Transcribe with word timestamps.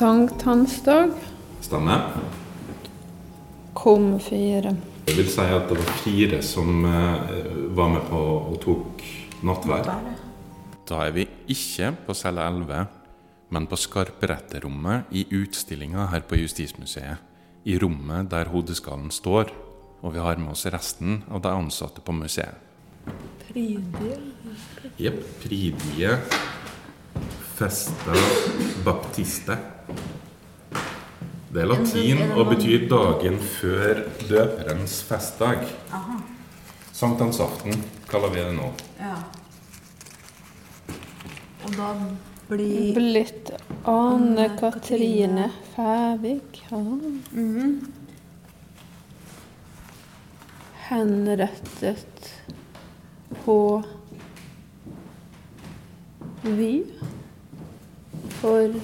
Sankthansdag 0.00 1.10
Stemmer. 1.60 2.00
kom 3.74 4.20
fire. 4.20 4.70
Det 5.04 5.12
vil 5.12 5.26
si 5.28 5.44
at 5.44 5.66
det 5.68 5.76
var 5.76 5.90
fire 6.00 6.38
som 6.40 6.86
eh, 6.88 7.50
var 7.76 7.90
med 7.92 8.06
på 8.08 8.20
og 8.48 8.54
tok 8.62 9.02
nattverd. 9.44 9.90
Da 10.88 11.02
er 11.04 11.12
vi 11.12 11.26
ikke 11.52 11.90
på 12.06 12.16
celle 12.16 12.46
11, 12.48 12.86
men 13.52 13.66
på 13.68 13.76
skarperetterrommet 13.76 15.12
i 15.12 15.26
utstillinga 15.36 16.06
her 16.14 16.24
på 16.24 16.38
Justismuseet. 16.40 17.20
I 17.68 17.76
rommet 17.76 18.30
der 18.32 18.48
hodeskallen 18.54 19.12
står. 19.12 19.52
Og 20.00 20.14
vi 20.14 20.24
har 20.24 20.40
med 20.40 20.54
oss 20.54 20.64
resten 20.72 21.26
av 21.28 21.44
de 21.44 21.52
ansatte 21.52 22.00
på 22.00 22.16
museet. 22.16 22.56
Pridige. 23.50 24.16
Jepp. 24.96 25.20
Pridie 25.44 26.16
festa 27.60 28.12
baptiste. 28.84 29.58
Det 31.50 31.64
er 31.64 31.66
latin 31.66 32.20
og 32.38 32.44
betyr 32.52 32.84
dagen 32.86 33.40
før 33.42 34.04
døperens 34.28 35.00
festdag. 35.02 35.64
Sankthansaften 36.94 37.80
kaller 38.06 38.30
vi 38.30 38.44
det 38.44 38.52
nå. 38.54 38.68
Ja. 39.00 39.16
Og 41.66 41.74
da 41.74 41.88
blir 42.52 42.94
Blitt 42.94 43.50
Ane 43.90 44.46
Katrine 44.60 45.48
Fævik. 45.74 46.62
Ja. 46.70 46.84
Henrettet 50.86 52.32
på 53.42 53.58
Vy. 56.46 56.72
For, 58.38 58.78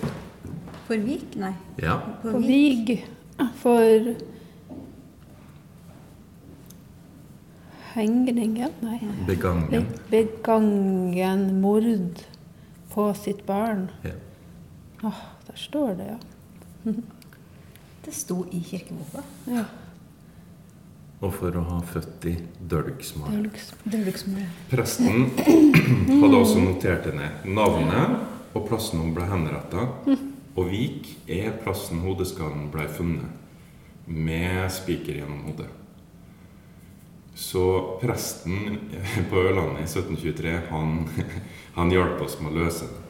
For 0.86 0.96
Vik? 1.02 1.34
Nei. 1.36 1.52
Ja. 1.82 1.96
På 2.22 2.32
på 2.36 2.38
Vik. 2.44 2.88
Vig. 2.88 3.04
For 3.62 4.14
Hengningen? 7.94 8.70
Nei. 8.80 9.00
Begangen. 9.26 9.86
Begangen 10.10 11.60
mord 11.60 12.22
på 12.92 13.14
sitt 13.14 13.46
barn. 13.46 13.88
Ja. 14.04 14.10
Åh, 15.02 15.22
der 15.46 15.56
står 15.56 15.94
det, 15.94 16.06
ja. 16.06 16.92
Det 18.06 18.12
sto 18.14 18.44
i 18.54 18.60
kirkeboka. 18.62 19.22
ja. 19.50 19.64
Og 21.24 21.32
for 21.32 21.56
å 21.56 21.62
ha 21.64 21.78
født 21.80 22.26
i 22.28 22.34
Dølgsmar. 22.68 23.32
Dølgs- 23.32 23.72
Dølgsmar. 23.88 24.44
Presten 24.70 25.30
hadde 25.40 26.36
også 26.36 26.60
notert 26.60 27.06
det 27.08 27.14
ned. 27.16 27.46
Navnet 27.56 28.18
og 28.54 28.66
plassen 28.68 29.00
hun 29.00 29.14
ble 29.16 29.24
henretta. 29.30 29.86
Og 30.56 30.70
Vik 30.70 31.10
er 31.28 31.56
plassen 31.62 32.00
hodeskallen 32.04 32.70
ble 32.72 32.86
funnet, 32.88 33.32
med 34.06 34.68
spiker 34.70 35.18
gjennom 35.18 35.42
hodet. 35.48 35.68
Så 37.36 37.62
presten 38.00 38.78
på 39.30 39.40
Ørlandet 39.42 39.82
i 39.82 39.88
1723, 39.90 40.54
han, 40.70 40.94
han 41.76 41.92
hjalp 41.92 42.22
oss 42.24 42.38
med 42.40 42.54
å 42.54 42.62
løse 42.62 42.88
det. 42.88 43.02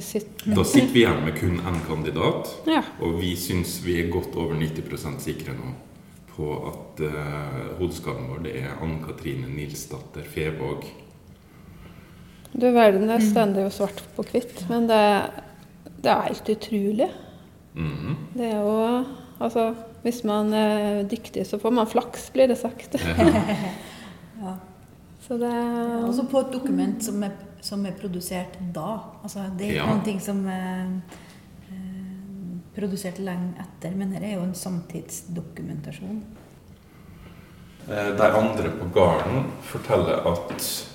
Sitter 0.00 0.54
Da 0.54 0.64
sitter 0.66 0.92
vi 0.94 1.02
igjen 1.02 1.22
med 1.24 1.36
kun 1.38 1.60
én 1.66 1.78
kandidat, 1.86 2.50
Ja. 2.66 2.82
og 3.02 3.18
vi 3.20 3.34
syns 3.38 3.80
vi 3.82 3.96
er 4.00 4.10
godt 4.12 4.36
over 4.38 4.54
90% 4.58 5.22
sikre 5.22 5.54
nå 5.56 5.72
på 6.30 6.50
at 6.70 7.00
uh, 7.04 7.76
hodeskallen 7.80 8.28
vår 8.30 8.44
det 8.46 8.52
er 8.62 8.78
Ann 8.80 9.00
Katrine 9.02 9.50
Nilsdatter 9.50 10.24
Fevåg. 10.24 10.86
Du 12.52 12.66
verden, 12.74 13.06
det 13.10 13.20
står 13.26 13.58
jo 13.60 13.70
svart 13.74 14.00
på 14.16 14.24
hvitt, 14.30 14.62
men 14.70 14.86
det, 14.90 15.02
det 16.02 16.10
er 16.10 16.22
helt 16.28 16.48
utrolig. 16.48 17.10
Mhm. 17.74 18.16
Det 18.36 18.46
er 18.52 18.60
jo 18.60 19.04
Altså, 19.40 19.74
hvis 20.02 20.18
man 20.28 20.52
er 20.52 21.02
dyktig, 21.08 21.46
så 21.48 21.56
får 21.58 21.72
man 21.72 21.86
flaks, 21.88 22.26
blir 22.34 22.46
det 22.50 22.58
sagt. 22.60 22.92
Ja. 23.00 24.56
Så 25.26 25.38
det 25.38 25.52
Også 26.04 26.26
på 26.28 26.40
et 26.40 26.52
dokument 26.52 27.00
som 27.04 27.22
er, 27.22 27.30
som 27.62 27.86
er 27.86 27.92
produsert 27.96 28.58
da. 28.74 28.98
Altså, 29.22 29.46
det 29.56 29.68
er 29.70 29.74
Ja. 29.78 29.86
noen 29.86 30.02
ting 30.04 30.20
som 30.20 30.42
er 30.48 30.90
eh, 31.70 32.58
produsert 32.76 33.18
lenge 33.18 33.54
etter, 33.64 33.96
men 33.96 34.10
dette 34.12 34.26
er 34.26 34.34
jo 34.34 34.42
en 34.44 34.52
samtidsdokumentasjon. 34.54 36.20
Eh, 37.88 38.10
De 38.16 38.28
andre 38.42 38.70
på 38.76 38.90
gården 38.92 39.46
forteller 39.62 40.26
at 40.32 40.86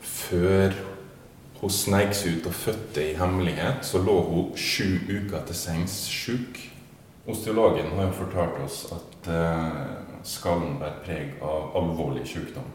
før 0.00 0.74
hun 1.60 1.70
sneik 1.70 2.12
seg 2.14 2.38
ut 2.38 2.48
og 2.50 2.54
fødte 2.54 3.02
i 3.02 3.16
hemmelighet, 3.18 3.86
så 3.86 3.98
lå 4.02 4.16
hun 4.28 4.52
sju 4.56 5.00
uker 5.08 5.46
til 5.46 5.58
sengs 5.58 5.96
sjuk. 6.10 6.60
Osteologen 7.28 7.90
har 7.96 8.06
jo 8.08 8.18
fortalt 8.22 8.60
oss 8.64 8.84
at 8.94 9.30
eh, 9.32 9.80
skallen 10.24 10.78
bærer 10.80 11.02
preg 11.04 11.42
av 11.44 11.74
alvorlig 11.76 12.22
sykdom. 12.30 12.68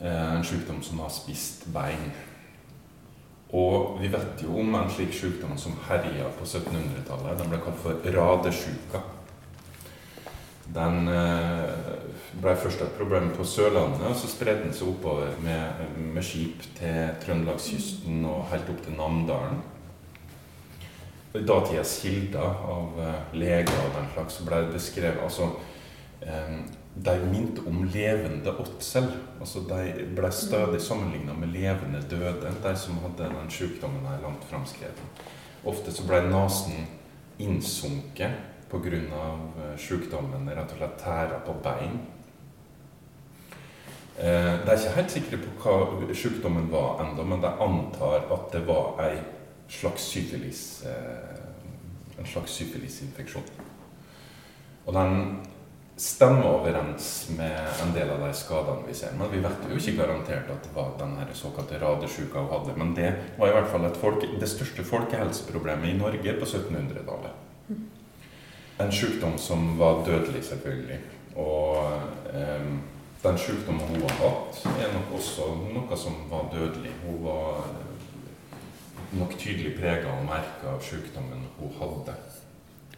Eh, 0.00 0.34
en 0.36 0.44
sykdom 0.44 0.82
som 0.82 1.00
har 1.04 1.14
spist 1.14 1.64
bein. 1.72 2.10
Og 3.52 3.96
vi 4.00 4.10
vet 4.10 4.44
jo 4.44 4.58
om 4.60 4.74
en 4.78 4.90
slik 4.90 5.14
sykdom 5.14 5.56
som 5.58 5.78
herja 5.88 6.28
på 6.38 6.44
1700-tallet. 6.46 7.38
Den 7.38 7.50
ble 7.50 7.62
kalt 7.64 7.80
for 7.82 8.12
radesjuka. 8.18 9.02
Den 10.74 11.08
eh, 11.10 11.90
ble 12.38 12.54
først 12.62 12.82
et 12.84 12.94
problem 12.94 13.32
på 13.34 13.44
Sørlandet, 13.48 14.04
og 14.06 14.16
så 14.18 14.30
spredde 14.30 14.68
den 14.68 14.74
seg 14.76 14.92
oppover 14.92 15.32
med, 15.42 15.80
med 15.98 16.22
skip 16.22 16.62
til 16.78 17.16
Trøndelagskysten 17.24 18.22
og 18.28 18.46
helt 18.52 18.70
opp 18.70 18.84
til 18.84 18.94
Namdalen. 18.98 19.58
I 21.34 21.42
datidas 21.46 21.96
kilder 22.02 22.62
av 22.74 23.00
eh, 23.02 23.18
leger 23.38 23.82
og 23.82 23.96
den 23.98 24.06
slags 24.14 24.38
ble 24.46 24.60
det 24.66 24.76
beskrevet 24.76 25.24
altså, 25.26 25.50
eh, 26.22 26.54
De 26.90 27.12
minte 27.30 27.62
om 27.70 27.84
levende 27.86 28.54
åtsel. 28.58 29.06
Altså, 29.40 29.62
de 29.66 30.06
ble 30.14 30.30
stadig 30.34 30.80
sammenligna 30.82 31.36
med 31.38 31.54
levende 31.54 32.02
døde, 32.10 32.50
de 32.62 32.72
som 32.76 32.98
hadde 33.04 33.30
den 33.30 33.50
sykdommen 33.50 34.06
her 34.10 34.18
langt 34.24 34.42
framskreden. 34.50 35.12
Ofte 35.70 35.94
så 35.94 36.06
ble 36.08 36.24
nesen 36.26 36.88
innsunket 37.40 38.49
pga. 38.70 39.76
sykdommen, 39.76 40.48
rett 40.48 40.72
og 40.72 40.78
slett 40.78 40.98
tærer 40.98 41.42
på 41.46 41.54
bein. 41.64 42.00
Eh, 44.18 44.64
De 44.64 44.70
er 44.70 44.76
ikke 44.76 44.96
helt 44.96 45.10
sikre 45.10 45.38
på 45.40 45.52
hva 45.62 46.14
sykdommen 46.14 46.70
var 46.70 47.04
ennå, 47.04 47.24
men 47.24 47.40
de 47.40 47.48
antar 47.48 48.26
at 48.30 48.52
det 48.52 48.66
var 48.66 49.00
ei 49.06 49.18
slags 49.68 50.02
syfilis, 50.02 50.82
eh, 50.84 52.18
en 52.18 52.26
slags 52.26 52.52
syfilisinfeksjon. 52.52 53.42
Og 54.86 54.94
den 54.94 55.40
stemmer 56.00 56.46
overens 56.48 57.28
med 57.36 57.56
en 57.84 57.92
del 57.94 58.10
av 58.10 58.22
de 58.24 58.32
skadene 58.34 58.86
vi 58.86 58.94
ser. 58.96 59.12
Men 59.18 59.30
vi 59.30 59.42
vet 59.44 59.66
jo 59.68 59.76
ikke 59.76 59.98
garantert 59.98 60.48
at 60.50 60.64
det 60.64 60.72
var 60.74 60.94
den 60.98 61.16
såkalte 61.36 61.80
radesjuka 61.80 62.40
hun 62.40 62.52
hadde. 62.54 62.76
Men 62.76 62.94
det 62.94 63.10
var 63.38 63.48
i 63.48 63.52
hvert 63.52 63.68
fall 63.68 63.88
folke, 63.94 64.26
det 64.40 64.48
største 64.48 64.84
folkehelseproblemet 64.84 65.92
i 65.92 65.98
Norge 65.98 66.36
på 66.40 66.48
1700-tallet. 66.48 67.49
En 68.80 68.92
sykdom 68.92 69.38
som 69.38 69.78
var 69.78 70.04
dødelig, 70.06 70.44
selvfølgelig. 70.44 70.98
Og 71.36 71.76
eh, 72.32 72.66
den 73.22 73.38
sykdommen 73.38 73.86
hun 73.88 74.00
har 74.08 74.16
hatt, 74.22 74.62
er 74.80 74.92
nok 74.94 75.12
også 75.18 75.48
noe 75.74 75.98
som 76.00 76.16
var 76.30 76.48
dødelig. 76.54 76.92
Hun 77.04 77.18
var 77.24 77.66
nok 79.12 79.36
tydelig 79.38 79.74
prega 79.76 80.08
og 80.14 80.24
merka 80.24 80.72
av 80.72 80.80
sykdommen 80.84 81.44
hun 81.58 81.74
hadde. 81.80 82.16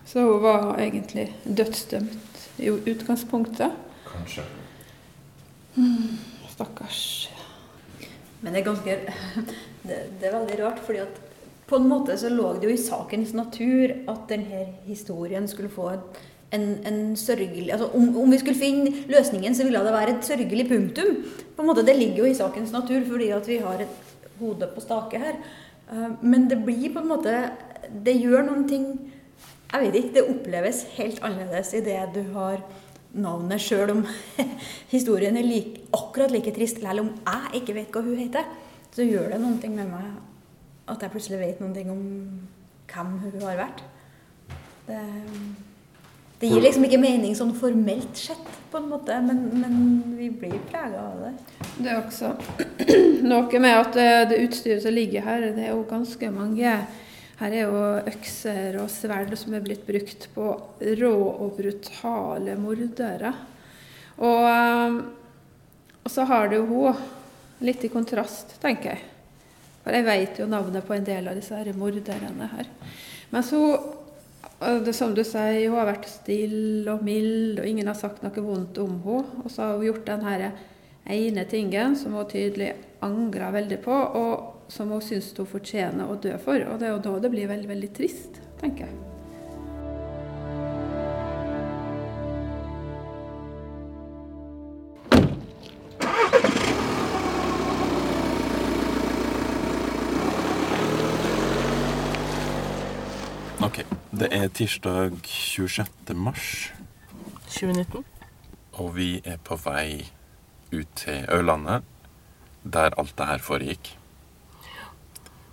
Så 0.07 0.23
hun 0.27 0.43
var 0.43 0.79
egentlig 0.79 1.27
dødsdømt 1.45 2.49
i 2.59 2.71
utgangspunktet. 2.71 3.75
Kanskje. 4.07 4.47
Stakkars. 6.53 7.31
Men 8.41 8.53
det 8.53 8.61
er 8.61 8.71
ganske 8.71 8.97
det, 9.89 10.01
det 10.21 10.29
er 10.29 10.39
veldig 10.39 10.65
rart, 10.65 10.83
fordi 10.87 11.03
at 11.03 11.21
på 11.73 11.81
en 11.81 11.89
måte 11.89 12.19
så 12.21 12.29
lå 12.29 12.53
det 12.61 12.69
jo 12.69 12.75
i 12.75 12.81
sakens 12.81 13.33
natur 13.37 13.95
at 14.11 14.29
denne 14.29 14.67
historien 14.85 15.49
skulle 15.49 15.73
få 15.73 15.89
en, 16.53 16.67
en 16.85 17.01
sørgelig 17.17 17.71
altså 17.73 17.89
om, 17.97 18.11
om 18.21 18.33
vi 18.33 18.39
skulle 18.43 18.59
finne 18.61 18.93
løsningen, 19.09 19.55
så 19.57 19.65
ville 19.65 19.81
det 19.81 19.95
være 19.95 20.17
et 20.17 20.27
sørgelig 20.29 20.69
punktum. 20.69 21.23
På 21.57 21.65
en 21.65 21.71
måte, 21.71 21.87
Det 21.87 21.97
ligger 21.97 22.25
jo 22.25 22.31
i 22.31 22.37
sakens 22.37 22.73
natur 22.73 23.01
fordi 23.09 23.31
at 23.33 23.49
vi 23.49 23.59
har 23.65 23.81
et 23.81 24.19
hode 24.41 24.69
på 24.75 24.85
stake 24.85 25.19
her. 25.19 25.39
Eh, 25.91 26.11
Men 26.23 26.49
det 26.51 26.65
blir 26.65 26.93
på 26.93 27.01
en 27.01 27.09
måte 27.09 27.51
Det 28.05 28.15
gjør 28.15 28.45
noen 28.47 28.69
ting 28.69 28.87
Jeg 29.73 29.81
vet 29.81 29.95
ikke. 29.95 30.15
Det 30.15 30.29
oppleves 30.29 30.85
helt 30.99 31.23
annerledes 31.25 31.73
i 31.75 31.81
det 31.81 32.01
du 32.15 32.23
har 32.35 32.61
navnet, 33.15 33.61
sjøl 33.61 33.91
om 33.91 34.07
historien 34.95 35.37
er 35.37 35.45
like, 35.45 35.81
akkurat 35.93 36.31
like 36.31 36.53
trist, 36.53 36.81
selv 36.81 37.01
om 37.01 37.11
jeg 37.27 37.63
ikke 37.63 37.75
vet 37.75 37.93
hva 37.93 38.03
hun 38.05 38.21
heter. 38.21 38.45
Så 38.93 39.05
gjør 39.09 39.33
det 39.33 39.41
noen 39.41 39.59
ting 39.61 39.75
med 39.77 39.89
meg 39.89 40.32
at 40.93 41.05
jeg 41.05 41.13
plutselig 41.13 41.41
vet 41.41 41.61
noen 41.63 41.75
ting 41.77 41.91
om 41.93 42.03
hvem 42.93 43.13
hun 43.25 43.45
har 43.45 43.61
vært. 43.65 43.85
Det, 44.87 45.01
det 46.43 46.51
gir 46.51 46.65
liksom 46.65 46.89
ikke 46.89 47.01
mening 47.01 47.37
sånn 47.39 47.55
formelt 47.55 48.19
sett, 48.19 48.49
på 48.73 48.81
en 48.81 48.89
måte, 48.89 49.15
men, 49.21 49.43
men 49.61 49.77
vi 50.17 50.31
blir 50.33 50.57
prega 50.71 51.05
av 51.05 51.21
det. 51.27 51.33
Det 51.77 51.91
er 51.93 52.01
også 52.01 52.33
noe 53.33 53.61
med 53.63 53.77
at 53.77 53.95
det, 53.99 54.09
det 54.33 54.41
utstyret 54.47 54.85
som 54.85 54.97
ligger 54.97 55.27
her, 55.27 55.45
det 55.53 55.69
er 55.69 55.75
jo 55.75 55.85
ganske 55.91 56.33
mange 56.35 56.75
Her 57.43 57.55
er 57.57 57.63
jo 57.67 57.79
økser 58.07 58.77
og 58.79 58.91
sverd 58.93 59.33
som 59.39 59.55
er 59.57 59.65
blitt 59.65 59.87
brukt 59.87 60.29
på 60.35 60.51
rå 61.01 61.15
og 61.31 61.57
brutale 61.57 62.55
mordere. 62.61 63.33
Og, 64.23 64.45
eh, 64.47 64.99
og 66.05 66.13
så 66.13 66.27
har 66.29 66.53
det 66.53 66.61
jo 66.61 66.69
hun, 66.71 67.01
litt 67.67 67.83
i 67.83 67.91
kontrast, 67.91 68.55
tenker 68.63 68.95
jeg. 68.95 69.12
For 69.83 69.97
jeg 69.97 70.07
vet 70.07 70.39
jo 70.39 70.47
navnet 70.51 70.87
på 70.87 70.95
en 70.95 71.07
del 71.07 71.29
av 71.29 71.39
disse 71.39 71.57
her 71.59 71.73
morderne 71.75 72.49
her. 72.55 72.71
Men 73.33 73.47
så, 73.47 73.63
som 74.95 75.15
du 75.17 75.25
sier, 75.27 75.67
hun 75.67 75.81
har 75.81 75.91
vært 75.91 76.11
stille 76.11 76.93
og 76.93 77.03
mild, 77.07 77.59
og 77.59 77.67
ingen 77.67 77.91
har 77.91 77.99
sagt 77.99 78.23
noe 78.23 78.47
vondt 78.47 78.79
om 78.83 78.99
henne. 79.07 79.43
Og 79.43 79.51
så 79.51 79.67
har 79.67 79.77
hun 79.77 79.89
gjort 79.89 80.09
den 80.09 80.27
her 80.29 80.49
ene 81.11 81.47
tingen 81.51 81.97
som 81.99 82.15
hun 82.15 82.29
tydelig 82.31 82.75
angrer 83.03 83.57
veldig 83.59 83.81
på, 83.83 83.95
og 83.95 84.71
som 84.73 84.93
hun 84.95 85.03
syns 85.05 85.33
hun 85.37 85.51
fortjener 85.51 86.07
å 86.09 86.21
dø 86.21 86.37
for. 86.43 86.63
Og 86.69 86.79
det 86.79 86.91
er 86.91 86.95
jo 86.95 87.07
da 87.09 87.17
det 87.25 87.35
blir 87.35 87.51
veldig, 87.51 87.73
veldig 87.75 87.97
trist, 87.97 88.39
tenker 88.63 88.87
jeg. 88.87 89.12
Det 104.23 104.29
er 104.37 104.51
tirsdag 104.55 105.17
26. 105.27 106.15
mars, 106.15 106.71
2019. 107.49 108.05
og 108.79 108.93
vi 108.95 109.17
er 109.27 109.41
på 109.43 109.57
vei 109.59 110.05
ut 110.71 110.93
til 111.01 111.25
Ørlandet, 111.27 111.83
der 112.63 112.95
alt 113.03 113.17
det 113.19 113.27
her 113.27 113.43
foregikk. 113.43 113.91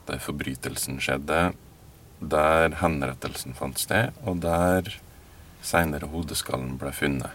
Der 0.05 0.21
forbrytelsen 0.21 1.01
skjedde, 1.01 1.39
der 2.21 2.77
henrettelsen 2.83 3.57
fant 3.57 3.81
sted, 3.81 4.13
og 4.21 4.43
der 4.45 4.93
seinere 5.65 6.11
hodeskallen 6.13 6.77
ble 6.77 6.93
funnet. 6.93 7.33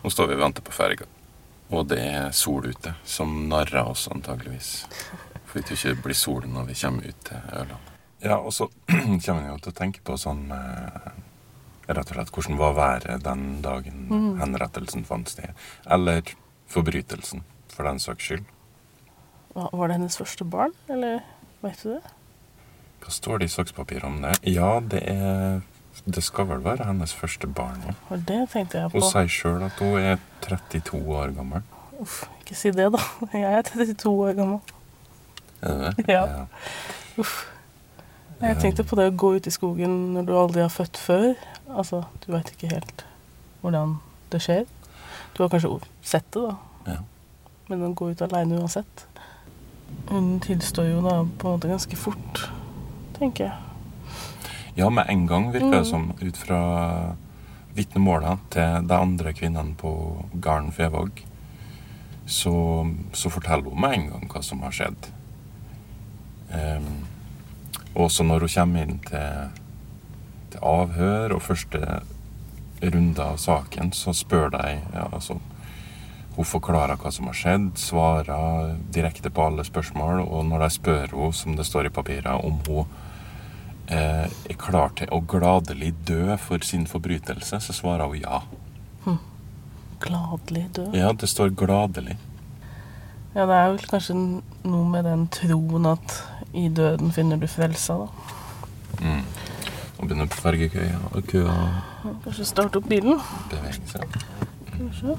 Nå 0.00 0.16
står 0.16 0.32
vi 0.32 0.40
og 0.40 0.46
venter 0.46 0.64
på 0.64 0.72
ferga, 0.72 1.12
og 1.68 1.90
det 1.92 2.00
er 2.08 2.32
sol 2.32 2.72
ute, 2.72 2.96
som 3.04 3.50
narrer 3.52 3.84
oss 3.84 4.08
antageligvis. 4.08 4.74
For 5.44 5.60
vi 5.60 5.68
tror 5.68 5.76
ikke 5.82 5.96
det 5.96 6.04
blir 6.08 6.22
sol 6.24 6.48
når 6.48 6.72
vi 6.72 6.82
kommer 6.86 7.12
ut 7.12 7.26
til 7.28 7.50
Ørlandet. 7.52 7.91
Ja, 8.22 8.38
og 8.38 8.52
så 8.54 8.68
kommer 8.86 9.42
en 9.42 9.50
jo 9.50 9.58
til 9.58 9.72
å 9.72 9.76
tenke 9.76 10.02
på 10.06 10.16
sånn 10.20 10.46
eh, 10.54 11.12
Rett 11.92 12.12
og 12.12 12.14
slett 12.14 12.30
hvordan 12.30 12.58
var 12.60 12.74
været 12.78 13.24
den 13.24 13.40
dagen 13.60 14.36
henrettelsen 14.38 15.02
fant 15.04 15.28
sted. 15.28 15.50
Eller 15.90 16.22
forbrytelsen, 16.70 17.42
for 17.74 17.84
den 17.88 17.98
saks 18.00 18.28
skyld. 18.30 18.44
Var 19.52 19.90
det 19.90 19.96
hennes 19.98 20.16
første 20.16 20.46
barn, 20.48 20.72
eller 20.88 21.20
vet 21.60 21.82
du 21.82 21.96
det? 21.96 22.14
Hva 23.02 23.12
står 23.12 23.42
det 23.42 23.50
i 23.50 23.52
sakspapiret 23.52 24.06
om 24.06 24.20
det? 24.22 24.36
Ja, 24.46 24.78
det 24.80 25.02
er 25.10 25.60
Det 26.06 26.22
skal 26.24 26.46
vel 26.48 26.62
være 26.64 26.86
hennes 26.88 27.12
første 27.12 27.46
barn, 27.46 27.82
ja. 27.84 28.16
Det 28.16 28.38
tenkte 28.54 28.78
jeg 28.78 28.90
på. 28.94 29.02
Hun 29.02 29.10
sier 29.10 29.28
sjøl 29.28 29.66
at 29.66 29.82
hun 29.82 29.98
er 30.00 30.22
32 30.46 31.02
år 31.18 31.34
gammel. 31.36 31.66
Uff, 32.00 32.22
ikke 32.40 32.56
si 32.56 32.72
det, 32.72 32.88
da. 32.94 33.02
Jeg 33.42 33.58
er 33.58 33.66
32 33.68 34.14
år 34.14 34.38
gammel. 34.38 34.72
Er 35.60 35.76
det 35.82 35.92
det? 35.98 36.06
Ja. 36.14 36.46
Uff. 37.20 37.51
Jeg 38.42 38.58
tenkte 38.58 38.82
på 38.82 38.96
det 38.98 39.04
å 39.06 39.14
gå 39.14 39.28
ut 39.36 39.46
i 39.46 39.52
skogen 39.54 39.92
når 40.16 40.26
du 40.26 40.32
aldri 40.34 40.62
har 40.64 40.72
født 40.72 40.98
før. 40.98 41.34
Altså, 41.70 42.02
du 42.24 42.32
veit 42.34 42.50
ikke 42.50 42.72
helt 42.72 43.04
hvordan 43.62 43.96
det 44.32 44.40
skjer. 44.42 44.64
Du 45.36 45.44
har 45.44 45.52
kanskje 45.52 45.70
sett 46.02 46.26
det, 46.34 46.42
da. 46.48 46.56
Ja. 46.90 46.98
Men 47.70 47.84
å 47.86 47.92
gå 47.96 48.10
ut 48.10 48.22
aleine 48.26 48.58
uansett 48.58 49.06
Hun 50.08 50.40
tilstår 50.42 50.88
jo 50.90 51.02
da 51.04 51.20
på 51.22 51.46
en 51.46 51.54
måte 51.54 51.70
ganske 51.70 51.96
fort, 51.96 52.40
tenker 53.18 53.44
jeg. 53.46 53.54
Ja, 54.76 54.88
med 54.90 55.06
en 55.12 55.26
gang 55.28 55.50
virker 55.52 55.70
det 55.70 55.84
Mm. 55.84 55.90
som, 55.90 56.12
ut 56.20 56.36
fra 56.36 57.14
vitnemålene 57.76 58.38
til 58.50 58.88
de 58.88 58.94
andre 58.94 59.32
kvinnene 59.32 59.76
på 59.76 59.92
gården 60.34 60.72
Fevåg, 60.72 61.22
så, 62.26 62.54
så 63.12 63.30
forteller 63.30 63.68
hun 63.70 63.80
med 63.80 63.94
en 63.98 64.08
gang 64.10 64.28
hva 64.32 64.42
som 64.42 64.62
har 64.62 64.72
skjedd. 64.72 65.10
Um, 66.52 67.04
også 67.94 68.24
når 68.24 68.46
hun 68.46 68.54
kommer 68.54 68.86
inn 68.86 68.98
til, 69.06 69.62
til 70.52 70.64
avhør 70.64 71.36
og 71.36 71.44
første 71.44 72.02
runde 72.82 73.22
av 73.22 73.38
saken, 73.38 73.92
så 73.94 74.14
spør 74.16 74.50
de 74.56 74.76
ja, 74.94 75.06
altså, 75.12 75.38
Hun 76.32 76.48
forklarer 76.48 76.96
hva 76.96 77.10
som 77.12 77.26
har 77.28 77.36
skjedd, 77.36 77.74
svarer 77.76 78.76
direkte 78.94 79.28
på 79.28 79.44
alle 79.50 79.66
spørsmål, 79.68 80.22
og 80.24 80.46
når 80.48 80.62
de 80.64 80.68
spør 80.72 81.10
henne, 81.12 81.32
som 81.36 81.58
det 81.58 81.66
står 81.68 81.90
i 81.90 81.92
papiret, 81.92 82.32
om 82.32 82.56
hun 82.64 82.86
eh, 83.92 84.24
er 84.24 84.56
klar 84.56 84.94
til 84.96 85.12
å 85.12 85.20
gladelig 85.28 85.92
dø 86.08 86.38
for 86.40 86.64
sin 86.64 86.86
forbrytelse, 86.88 87.60
så 87.60 87.76
svarer 87.76 88.08
hun 88.08 88.24
ja. 88.24 88.40
Gladelig 90.02 90.64
dø? 90.74 90.88
Ja, 90.96 91.12
det 91.12 91.28
står 91.28 91.52
gladelig. 91.54 92.16
Ja, 93.34 93.46
det 93.46 93.54
er 93.56 93.68
vel 93.70 93.84
kanskje 93.88 94.16
noe 94.16 94.86
med 94.88 95.06
den 95.06 95.28
troen 95.32 95.86
at 95.92 96.16
i 96.54 96.68
døden 96.68 97.12
finner 97.12 97.36
du 97.40 97.46
frelsa, 97.48 97.96
da. 98.02 98.08
Mm. 99.02 99.22
Og 99.98 100.08
begynner 100.08 100.26
fergekøya 100.34 100.98
og 101.12 101.26
køa 101.30 101.52
å 101.54 102.14
Kanskje 102.24 102.44
starte 102.48 102.80
opp 102.80 102.88
bilen. 102.90 103.20
bevege 103.50 103.86
seg. 103.92 104.16
Kanskje. 104.72 105.16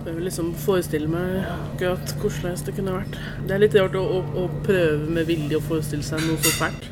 Jeg 0.00 0.14
vil 0.16 0.24
liksom 0.24 0.54
forestille 0.56 1.08
meg 1.12 1.42
akkurat 1.44 2.14
hvordan 2.22 2.62
det 2.66 2.72
kunne 2.76 2.94
vært. 2.94 3.18
Det 3.46 3.52
er 3.54 3.60
litt 3.60 3.74
rart 3.76 3.96
å, 4.00 4.04
å, 4.16 4.20
å 4.42 4.46
prøve 4.64 5.10
med 5.12 5.28
vilje 5.28 5.58
å 5.58 5.64
forestille 5.64 6.06
seg 6.06 6.22
noe 6.24 6.40
så 6.40 6.54
fælt. 6.56 6.86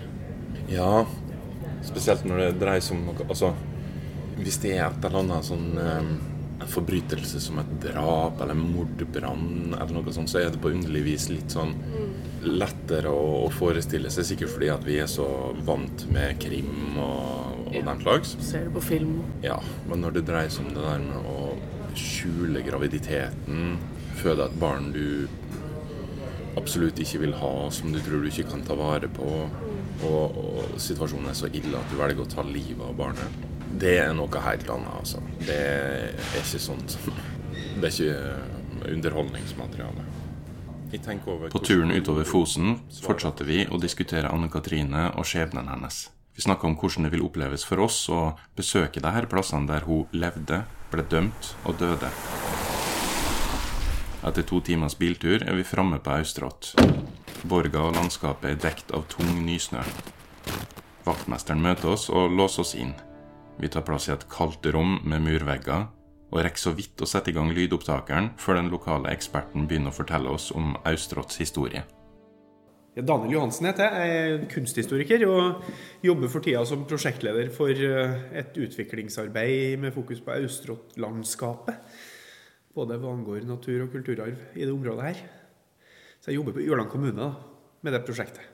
Ja, 0.69 1.07
spesielt 1.89 2.27
når 2.29 2.43
det 2.43 2.51
dreier 2.61 2.85
seg 2.85 2.99
om 2.99 3.07
noe 3.09 3.25
Altså, 3.31 3.55
hvis 4.37 4.59
det 4.61 4.75
er 4.77 4.85
et 4.91 5.07
eller 5.09 5.23
annet 5.23 5.47
sånn 5.49 5.71
eh, 5.81 6.11
En 6.59 6.71
forbrytelse 6.71 7.41
som 7.41 7.61
et 7.63 7.71
drap 7.85 8.41
eller 8.43 8.59
mordbrann 8.59 9.77
eller 9.77 9.93
noe 9.95 10.15
sånt, 10.15 10.31
så 10.31 10.41
er 10.43 10.51
det 10.51 10.61
på 10.63 10.73
underlig 10.75 11.05
vis 11.07 11.29
litt 11.31 11.55
sånn 11.55 11.75
lettere 12.45 13.11
å, 13.11 13.45
å 13.47 13.49
forestille 13.55 14.11
seg, 14.11 14.27
sikkert 14.27 14.53
fordi 14.55 14.71
at 14.75 14.85
vi 14.87 14.99
er 15.03 15.11
så 15.11 15.27
vant 15.67 16.05
med 16.15 16.39
krim 16.43 16.99
og, 16.99 17.65
og 17.71 17.79
den 17.79 18.03
slags. 18.03 18.37
Ser 18.45 18.69
det 18.69 18.75
på 18.75 18.85
film. 18.91 19.19
Ja, 19.45 19.59
men 19.91 20.03
når 20.03 20.19
det 20.19 20.27
dreier 20.31 20.53
seg 20.53 20.67
om 20.67 20.75
det 20.75 20.87
der 20.87 21.03
med 21.03 21.31
å 21.31 21.97
skjule 21.99 22.63
graviditeten, 22.67 23.79
føde 24.19 24.47
et 24.47 24.59
barn 24.61 24.91
du 24.95 25.29
absolutt 26.59 26.99
ikke 27.03 27.23
vil 27.23 27.35
ha, 27.39 27.53
som 27.75 27.93
du 27.95 28.01
tror 28.03 28.23
du 28.23 28.31
ikke 28.31 28.49
kan 28.51 28.65
ta 28.67 28.75
vare 28.79 29.11
på, 29.11 29.29
og, 30.07 30.39
og 30.39 30.79
situasjonen 30.83 31.31
er 31.31 31.39
så 31.39 31.51
ille 31.51 31.79
at 31.79 31.91
du 31.91 31.99
velger 31.99 32.25
å 32.25 32.31
ta 32.31 32.45
livet 32.47 32.83
av 32.87 32.97
barnet, 32.99 33.47
det 33.77 33.99
er 34.01 34.15
noe 34.17 34.41
helt 34.45 34.71
annet, 34.73 34.95
altså. 34.97 35.21
Det 35.45 35.57
er 35.57 36.39
ikke 36.41 36.61
sånt 36.63 36.97
Det 37.79 37.89
er 37.89 37.93
ikke 37.93 38.93
underholdningsmateriale. 38.95 40.07
Jeg 40.93 41.03
tenker 41.05 41.35
over 41.35 41.51
På 41.53 41.61
turen 41.61 41.93
utover 41.93 42.25
Fosen 42.25 42.79
fortsatte 43.05 43.45
vi 43.45 43.67
å 43.69 43.81
diskutere 43.81 44.31
Anne 44.33 44.49
Katrine 44.49 45.11
og 45.21 45.27
skjebnen 45.29 45.69
hennes. 45.69 46.07
Vi 46.39 46.45
snakka 46.47 46.69
om 46.69 46.77
hvordan 46.79 47.05
det 47.05 47.13
vil 47.13 47.25
oppleves 47.27 47.67
for 47.67 47.83
oss 47.85 47.99
å 48.15 48.33
besøke 48.57 49.03
de 49.03 49.13
her 49.13 49.27
plassene 49.29 49.69
der 49.69 49.85
hun 49.89 50.07
levde, 50.17 50.63
ble 50.93 51.05
dømt 51.11 51.53
og 51.67 51.77
døde. 51.83 52.09
Etter 54.29 54.47
to 54.47 54.63
timers 54.65 54.97
biltur 54.99 55.43
er 55.45 55.59
vi 55.59 55.67
framme 55.67 56.01
på 56.03 56.15
Austrått. 56.17 56.73
Borga 57.49 57.85
og 57.89 57.99
landskapet 57.99 58.55
er 58.55 58.63
dekt 58.63 58.95
av 58.97 59.05
tung 59.13 59.35
nysnø. 59.45 59.83
Vaktmesteren 61.05 61.63
møter 61.63 61.93
oss 61.93 62.09
og 62.09 62.33
låser 62.33 62.65
oss 62.65 62.75
inn. 62.79 62.97
Vi 63.59 63.69
tar 63.69 63.83
plass 63.83 64.07
i 64.09 64.15
et 64.15 64.27
kaldt 64.31 64.67
rom 64.75 65.01
med 65.09 65.25
murvegger, 65.25 65.89
og 66.29 66.43
rekker 66.45 66.61
så 66.61 66.73
vidt 66.77 67.01
å 67.03 67.09
sette 67.09 67.33
i 67.33 67.37
gang 67.37 67.51
lydopptakeren 67.57 68.33
før 68.39 68.61
den 68.61 68.73
lokale 68.73 69.11
eksperten 69.11 69.67
begynner 69.67 69.91
å 69.91 69.99
fortelle 69.99 70.31
oss 70.31 70.51
om 70.55 70.77
Austråts 70.87 71.41
historie. 71.41 71.83
Daniel 72.99 73.37
Johansen 73.37 73.69
heter 73.69 73.95
jeg. 73.95 74.13
Er 74.19 74.45
kunsthistoriker 74.51 75.25
og 75.29 75.67
jobber 76.03 76.31
for 76.33 76.43
tida 76.43 76.65
som 76.67 76.87
prosjektleder 76.89 77.51
for 77.55 77.71
eh, 77.71 78.15
et 78.41 78.59
utviklingsarbeid 78.59 79.79
med 79.79 79.95
fokus 79.95 80.23
på 80.25 80.35
Austrått-landskapet. 80.35 81.79
Både 82.75 82.99
hva 82.99 83.13
angår 83.15 83.47
natur- 83.47 83.85
og 83.87 83.93
kulturarv 83.95 84.59
i 84.59 84.65
det 84.65 84.75
området 84.75 85.11
her. 85.11 85.23
Så 86.19 86.33
jeg 86.33 86.41
jobber 86.41 86.59
på 86.59 86.67
Ørland 86.67 86.91
kommune 86.91 87.19
da, 87.21 87.31
med 87.87 87.95
det 87.95 88.03
prosjektet. 88.07 88.48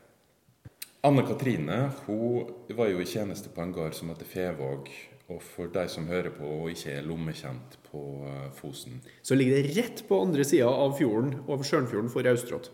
Anne 1.05 1.23
Katrine 1.29 1.91
hun 2.07 2.47
var 2.77 2.89
jo 2.89 3.03
i 3.03 3.09
tjeneste 3.09 3.51
på 3.53 3.61
en 3.61 3.75
gard 3.77 3.93
som 3.97 4.09
heter 4.09 4.29
Fevåg. 4.29 4.89
Og 5.33 5.41
for 5.41 5.69
de 5.73 5.85
som 5.89 6.05
hører 6.09 6.33
på 6.37 6.45
og 6.45 6.71
ikke 6.73 6.99
er 6.99 7.05
lommekjent 7.05 7.79
på 7.87 8.01
eh, 8.29 8.49
Fosen 8.59 8.99
Så 9.25 9.37
ligger 9.37 9.57
det 9.57 9.77
rett 9.79 10.03
på 10.09 10.19
andre 10.21 10.45
sida 10.45 10.69
av 10.69 10.99
fjorden, 10.99 11.39
over 11.47 11.65
Sjørnfjorden 11.65 12.13
for 12.13 12.29
Austrått. 12.29 12.69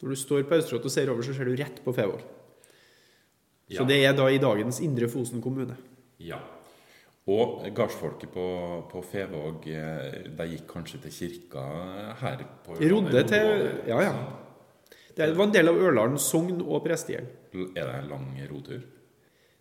Når 0.00 0.14
du 0.14 0.20
står 0.20 0.46
på 0.48 0.56
Austrått 0.56 0.88
og 0.88 0.94
ser 0.94 1.12
over, 1.12 1.24
så 1.24 1.36
ser 1.36 1.48
du 1.48 1.56
rett 1.60 1.82
på 1.84 1.92
Fevåg. 1.96 2.24
Så 3.72 3.84
det 3.88 4.00
er 4.04 4.16
da 4.16 4.28
i 4.28 4.40
dagens 4.40 4.80
Indre 4.84 5.08
Fosen 5.08 5.44
kommune. 5.44 5.76
Ja. 6.20 6.40
Og 7.28 7.60
gardsfolket 7.76 8.32
på, 8.34 8.46
på 8.88 9.04
Fevåg 9.12 9.68
eh, 9.72 10.32
de 10.32 10.48
gikk 10.54 10.64
kanskje 10.72 11.04
til 11.04 11.16
kirka 11.18 11.66
her? 12.24 12.48
på 12.64 12.80
Rodde 12.80 13.24
til 13.28 13.68
Ja, 13.88 14.00
ja. 14.08 14.16
Det 15.16 15.28
var 15.36 15.44
en 15.48 15.52
del 15.54 15.68
av 15.68 15.76
Ørland 15.76 16.18
sogn 16.20 16.62
og 16.62 16.82
prestegjeld. 16.86 17.26
Er 17.76 17.84
det 17.84 17.94
en 17.98 18.08
lang 18.08 18.28
rotur? 18.50 18.80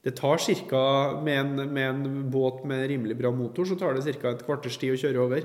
Det 0.01 0.15
tar 0.17 0.37
ca. 0.69 0.83
Med, 1.21 1.37
en- 1.39 1.73
med 1.73 1.89
en 1.89 2.29
båt 2.31 2.63
med 2.65 2.87
rimelig 2.89 3.17
bra 3.19 3.31
motor, 3.31 3.65
så 3.65 3.75
tar 3.77 3.93
det 3.93 4.15
ca. 4.21 4.29
et 4.31 4.45
kvarters 4.47 4.77
tid 4.81 4.93
å 4.95 5.01
kjøre 5.01 5.19
over. 5.25 5.43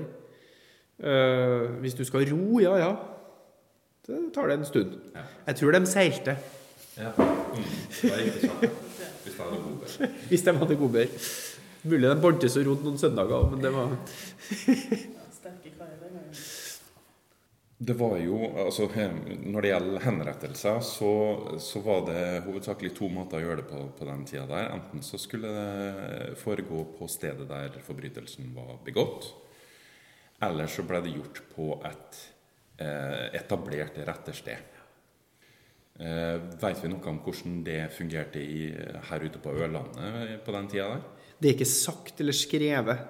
Uh, 0.97 1.75
hvis 1.83 1.93
du 1.93 2.03
skal 2.07 2.25
ro, 2.31 2.59
ja 2.63 2.77
ja. 2.81 2.91
Det 4.07 4.31
tar 4.33 4.47
det 4.47 4.55
en 4.57 4.65
stund. 4.65 4.95
Ja. 5.13 5.25
Jeg 5.51 5.55
tror 5.59 5.71
de 5.75 5.85
seilte, 5.85 6.37
Ja. 6.97 7.11
Mm. 7.13 7.67
Det 8.01 8.09
var 8.09 8.17
riktig 8.23 8.49
sant. 8.49 8.63
Hvis 9.27 9.35
de 9.35 9.43
hadde 9.43 9.59
bodd 9.61 10.07
hvis 10.31 10.43
de 10.47 10.53
hadde 10.57 10.75
godbær. 10.79 11.07
Mulig 11.87 12.09
de 12.09 12.15
bontes 12.23 12.55
og 12.57 12.65
rodde 12.65 12.83
noen 12.87 12.97
søndager, 12.97 13.49
men 13.51 13.61
det 13.61 13.69
var 13.75 13.91
Det 17.77 17.93
var 17.93 18.15
jo, 18.17 18.39
altså 18.57 18.87
Når 19.53 19.61
det 19.61 19.71
gjelder 19.71 20.05
henrettelser, 20.05 20.79
så, 20.81 21.11
så 21.61 21.81
var 21.85 22.07
det 22.07 22.21
hovedsakelig 22.47 22.93
to 22.97 23.09
måter 23.13 23.37
å 23.37 23.43
gjøre 23.45 23.61
det 23.61 23.67
på 23.69 23.83
på 23.97 24.07
den 24.09 24.23
tida 24.25 24.47
der. 24.49 24.71
Enten 24.73 25.03
så 25.05 25.19
skulle 25.21 25.51
det 25.53 26.37
foregå 26.41 26.85
på 26.97 27.09
stedet 27.11 27.45
der 27.49 27.77
forbrytelsen 27.85 28.49
var 28.55 28.79
begått. 28.85 29.29
Eller 30.41 30.69
så 30.69 30.85
ble 30.85 31.03
det 31.05 31.13
gjort 31.15 31.43
på 31.53 31.69
et 31.85 32.17
eh, 32.81 33.29
etablert 33.37 33.97
rettersted. 34.05 34.73
Eh, 35.97 36.35
Veit 36.61 36.81
vi 36.83 36.91
noe 36.91 37.09
om 37.09 37.21
hvordan 37.25 37.61
det 37.65 37.79
fungerte 37.93 38.41
i, 38.41 38.67
her 39.09 39.23
ute 39.25 39.41
på 39.41 39.53
Ørlandet 39.53 40.43
på 40.45 40.53
den 40.53 40.69
tida 40.69 40.91
der? 40.95 41.05
Det 41.37 41.49
er 41.49 41.57
ikke 41.57 41.69
sagt 41.69 42.21
eller 42.21 42.37
skrevet 42.37 43.01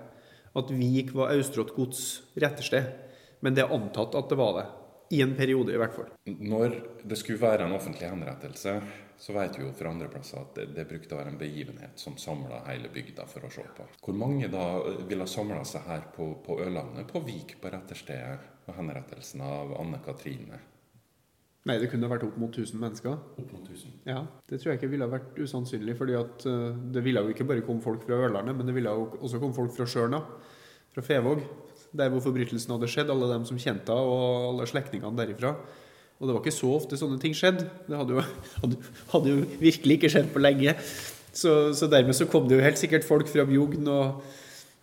at 0.57 0.71
Vik 0.75 1.12
var 1.15 1.36
Austrått 1.36 1.75
gods 1.75 2.05
rettersted, 2.39 2.88
men 3.41 3.56
det 3.56 3.63
er 3.65 3.74
antatt 3.75 4.15
at 4.17 4.29
det 4.29 4.38
var 4.39 4.53
det. 4.60 4.67
I 5.15 5.22
en 5.24 5.36
periode, 5.38 5.72
i 5.72 5.77
hvert 5.79 5.94
fall. 5.96 6.10
Når 6.27 6.74
det 7.08 7.15
skulle 7.15 7.39
være 7.39 7.63
en 7.63 7.75
offentlig 7.77 8.10
henrettelse, 8.10 8.74
så 9.17 9.34
vet 9.34 9.56
vi 9.56 9.63
jo 9.63 9.70
fra 9.74 9.89
andre 9.94 10.10
plasser 10.12 10.41
at 10.41 10.58
det, 10.58 10.65
det 10.75 10.84
brukte 10.89 11.15
å 11.15 11.20
være 11.22 11.32
en 11.32 11.39
begivenhet 11.39 12.01
som 12.01 12.17
samla 12.20 12.60
hele 12.67 12.91
bygda 12.94 13.24
for 13.32 13.48
å 13.48 13.51
se 13.53 13.63
på. 13.77 13.86
Hvor 14.03 14.17
mange 14.20 14.50
da 14.51 14.65
ville 15.08 15.25
samla 15.32 15.62
seg 15.65 15.88
her 15.88 16.03
på, 16.13 16.27
på 16.44 16.58
Ørlandet, 16.60 17.08
på 17.10 17.24
Vik, 17.24 17.56
på 17.63 17.72
retterstedet, 17.72 18.51
og 18.67 18.75
henrettelsen 18.75 19.46
av 19.48 19.72
Anne 19.79 20.01
Katrine? 20.03 20.60
Nei, 21.67 21.77
det 21.82 21.89
kunne 21.91 22.08
vært 22.12 22.24
opp 22.27 22.36
mot 22.39 22.51
1000 22.51 22.79
mennesker. 22.79 23.15
Opp 23.39 23.50
mot 23.56 23.63
1000. 23.63 23.96
Ja, 24.08 24.22
Det 24.48 24.60
tror 24.60 24.74
jeg 24.74 24.79
ikke 24.82 24.91
ville 24.91 25.08
vært 25.12 25.39
usannsynlig. 25.39 25.98
fordi 26.00 26.15
at 26.20 26.46
eh, 26.48 26.77
det 26.96 27.03
ville 27.03 27.24
jo 27.24 27.32
ikke 27.34 27.48
bare 27.48 27.63
komme 27.63 27.84
folk 27.84 28.03
fra 28.03 28.20
Ørlandet, 28.27 28.56
men 28.56 28.67
det 28.70 28.75
ville 28.75 28.91
jo 28.91 29.08
også 29.20 29.39
komme 29.39 29.56
folk 29.56 29.74
fra 29.75 29.88
Sjørna, 29.88 30.22
fra 30.94 31.03
Fevåg, 31.03 31.41
der 31.96 32.12
hvor 32.12 32.24
forbrytelsen 32.25 32.74
hadde 32.75 32.89
skjedd. 32.91 33.12
Alle 33.13 33.29
dem 33.34 33.46
som 33.48 33.60
kjente 33.60 33.94
henne, 33.94 34.15
og 34.15 34.53
alle 34.53 34.70
slektningene 34.70 35.20
derifra. 35.20 35.53
Og 36.17 36.25
det 36.25 36.34
var 36.34 36.41
ikke 36.41 36.56
så 36.56 36.72
ofte 36.74 36.98
sånne 36.98 37.20
ting 37.22 37.36
skjedde. 37.38 37.67
Det 37.88 38.00
hadde 38.00 38.17
jo, 38.17 38.25
hadde, 38.63 38.82
hadde 39.13 39.34
jo 39.34 39.46
virkelig 39.62 40.00
ikke 40.00 40.12
skjedd 40.15 40.34
på 40.34 40.44
lenge. 40.44 40.75
Så, 41.38 41.53
så 41.77 41.89
dermed 41.91 42.17
så 42.17 42.25
kom 42.29 42.48
det 42.50 42.58
jo 42.58 42.65
helt 42.65 42.79
sikkert 42.82 43.06
folk 43.06 43.29
fra 43.29 43.46
Bjugn 43.46 43.86
og 43.94 44.22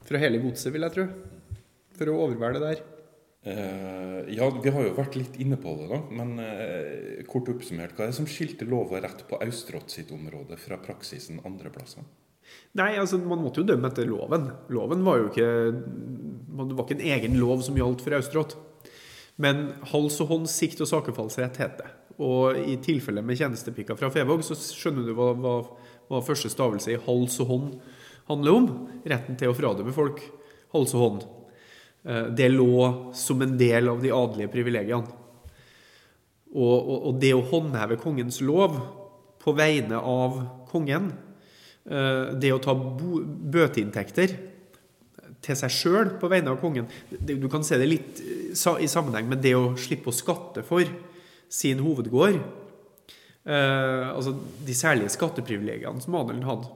fra 0.07 0.21
hele 0.21 0.39
godset, 0.43 0.71
vil 0.75 0.85
jeg 0.87 0.95
tro, 0.95 1.07
for 1.97 2.11
å 2.13 2.19
overvære 2.27 2.61
det 2.61 2.69
der. 2.69 2.83
Eh, 3.45 4.35
ja, 4.37 4.47
vi 4.63 4.73
har 4.73 4.87
jo 4.87 4.93
vært 4.97 5.17
litt 5.19 5.35
inne 5.43 5.59
på 5.61 5.75
det, 5.81 5.89
da. 5.91 5.99
Men 6.17 6.39
eh, 6.41 7.25
kort 7.29 7.51
oppsummert, 7.53 7.97
hva 7.97 8.07
er 8.07 8.13
det 8.13 8.19
som 8.21 8.29
skilte 8.31 8.69
lov 8.69 8.93
og 8.93 9.03
rett 9.05 9.25
på 9.29 9.41
Austrått 9.45 9.93
sitt 9.93 10.13
område 10.15 10.57
fra 10.61 10.79
praksisen 10.81 11.43
andre 11.45 11.73
plasser? 11.75 12.07
Nei, 12.79 12.93
altså 12.99 13.21
man 13.23 13.43
måtte 13.43 13.63
jo 13.63 13.69
dømme 13.69 13.91
etter 13.91 14.09
loven. 14.09 14.49
Loven 14.75 15.05
var 15.07 15.21
jo 15.21 15.29
ikke 15.31 15.49
Det 15.75 16.75
var 16.75 16.85
ikke 16.85 16.97
en 16.99 17.11
egen 17.17 17.37
lov 17.41 17.63
som 17.67 17.77
gjaldt 17.79 18.03
for 18.05 18.17
Austrått. 18.19 18.57
Men 19.41 19.73
hals 19.91 20.21
og 20.23 20.31
hånd, 20.31 20.51
sikt 20.51 20.83
og 20.85 20.91
sakefallsrett 20.91 21.59
het 21.63 21.79
det. 21.81 21.91
Og 22.23 22.59
i 22.61 22.77
tilfelle 22.83 23.25
med 23.27 23.39
tjenestepika 23.41 23.97
fra 23.99 24.11
Fevåg, 24.15 24.45
så 24.47 24.55
skjønner 24.55 25.09
du 25.09 25.15
hva, 25.19 25.33
hva, 25.35 25.55
hva 26.11 26.23
første 26.23 26.51
stavelse 26.53 26.93
i 26.95 27.01
hals 27.09 27.41
og 27.43 27.51
hånd 27.51 27.73
handler 28.31 28.61
om. 28.61 28.69
Retten 29.11 29.39
til 29.41 29.51
å 29.51 29.57
fradømme 29.57 29.95
folk 29.97 30.23
hals 30.75 30.95
og 30.95 31.03
hånd. 31.03 31.27
Eh, 32.07 32.31
Det 32.39 32.51
lå 32.53 33.15
som 33.19 33.43
en 33.43 33.59
del 33.59 33.91
av 33.91 34.03
de 34.03 34.15
adelige 34.15 34.53
privilegiene. 34.55 35.21
Og, 36.55 36.79
og, 36.79 36.99
og 37.11 37.19
det 37.19 37.33
å 37.35 37.43
håndheve 37.51 37.99
kongens 37.99 38.39
lov 38.45 38.79
på 39.43 39.53
vegne 39.59 39.99
av 39.99 40.39
kongen, 40.71 41.11
det 41.85 42.49
å 42.49 42.61
ta 42.65 42.73
bøteinntekter 42.73 44.31
til 45.45 45.59
seg 45.59 45.73
sjøl 45.73 46.13
på 46.21 46.31
vegne 46.33 46.55
av 46.55 46.61
kongen 46.63 46.89
Du 47.11 47.49
kan 47.53 47.65
se 47.67 47.79
det 47.81 47.89
litt 47.91 48.23
eh, 48.25 48.53
i 48.81 48.91
sammenheng 48.91 49.29
med 49.31 49.43
det 49.45 49.55
å 49.59 49.75
slippe 49.81 50.11
å 50.11 50.17
skatte 50.17 50.65
for 50.67 50.87
sin 51.55 51.83
hovedgård. 51.85 52.39
Eh, 53.45 54.07
altså 54.09 54.35
de 54.65 54.77
særlige 54.77 55.13
skatteprivilegiene 55.13 56.03
som 56.03 56.17
adelen 56.19 56.47
hadde. 56.49 56.71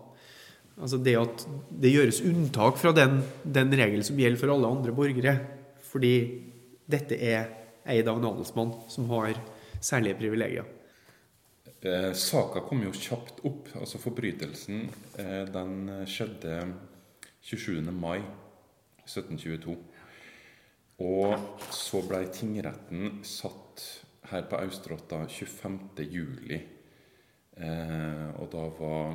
Altså 0.78 1.00
det 1.02 1.16
at 1.18 1.44
det 1.70 1.94
gjøres 1.94 2.20
unntak 2.28 2.78
fra 2.78 2.92
den, 2.94 3.22
den 3.42 3.72
regelen 3.74 4.06
som 4.06 4.18
gjelder 4.20 4.42
for 4.42 4.54
alle 4.54 4.70
andre 4.70 4.94
borgere. 4.94 5.34
Fordi 5.88 6.14
dette 6.88 7.16
er 7.16 7.48
eid 7.88 8.10
av 8.10 8.20
en 8.20 8.28
adelsmann 8.34 8.74
som 8.92 9.08
har 9.14 9.32
særlige 9.80 10.20
privilegier. 10.20 10.66
Eh, 11.80 12.12
saka 12.12 12.64
kom 12.66 12.80
jo 12.82 12.90
kjapt 12.90 13.44
opp. 13.46 13.68
altså 13.78 14.00
Forbrytelsen 14.02 14.88
eh, 15.18 15.44
den 15.46 16.06
skjedde 16.10 16.74
27. 17.40 17.92
mai 17.94 18.18
1722. 19.06 19.76
Og 20.98 21.62
så 21.70 22.02
ble 22.02 22.24
tingretten 22.34 23.20
satt 23.22 23.84
her 24.32 24.42
på 24.50 24.58
Austrått 24.58 25.14
25. 25.30 25.78
juli. 26.10 26.58
Eh, 27.54 28.26
og 28.34 28.50
da 28.50 28.66
var 28.80 29.14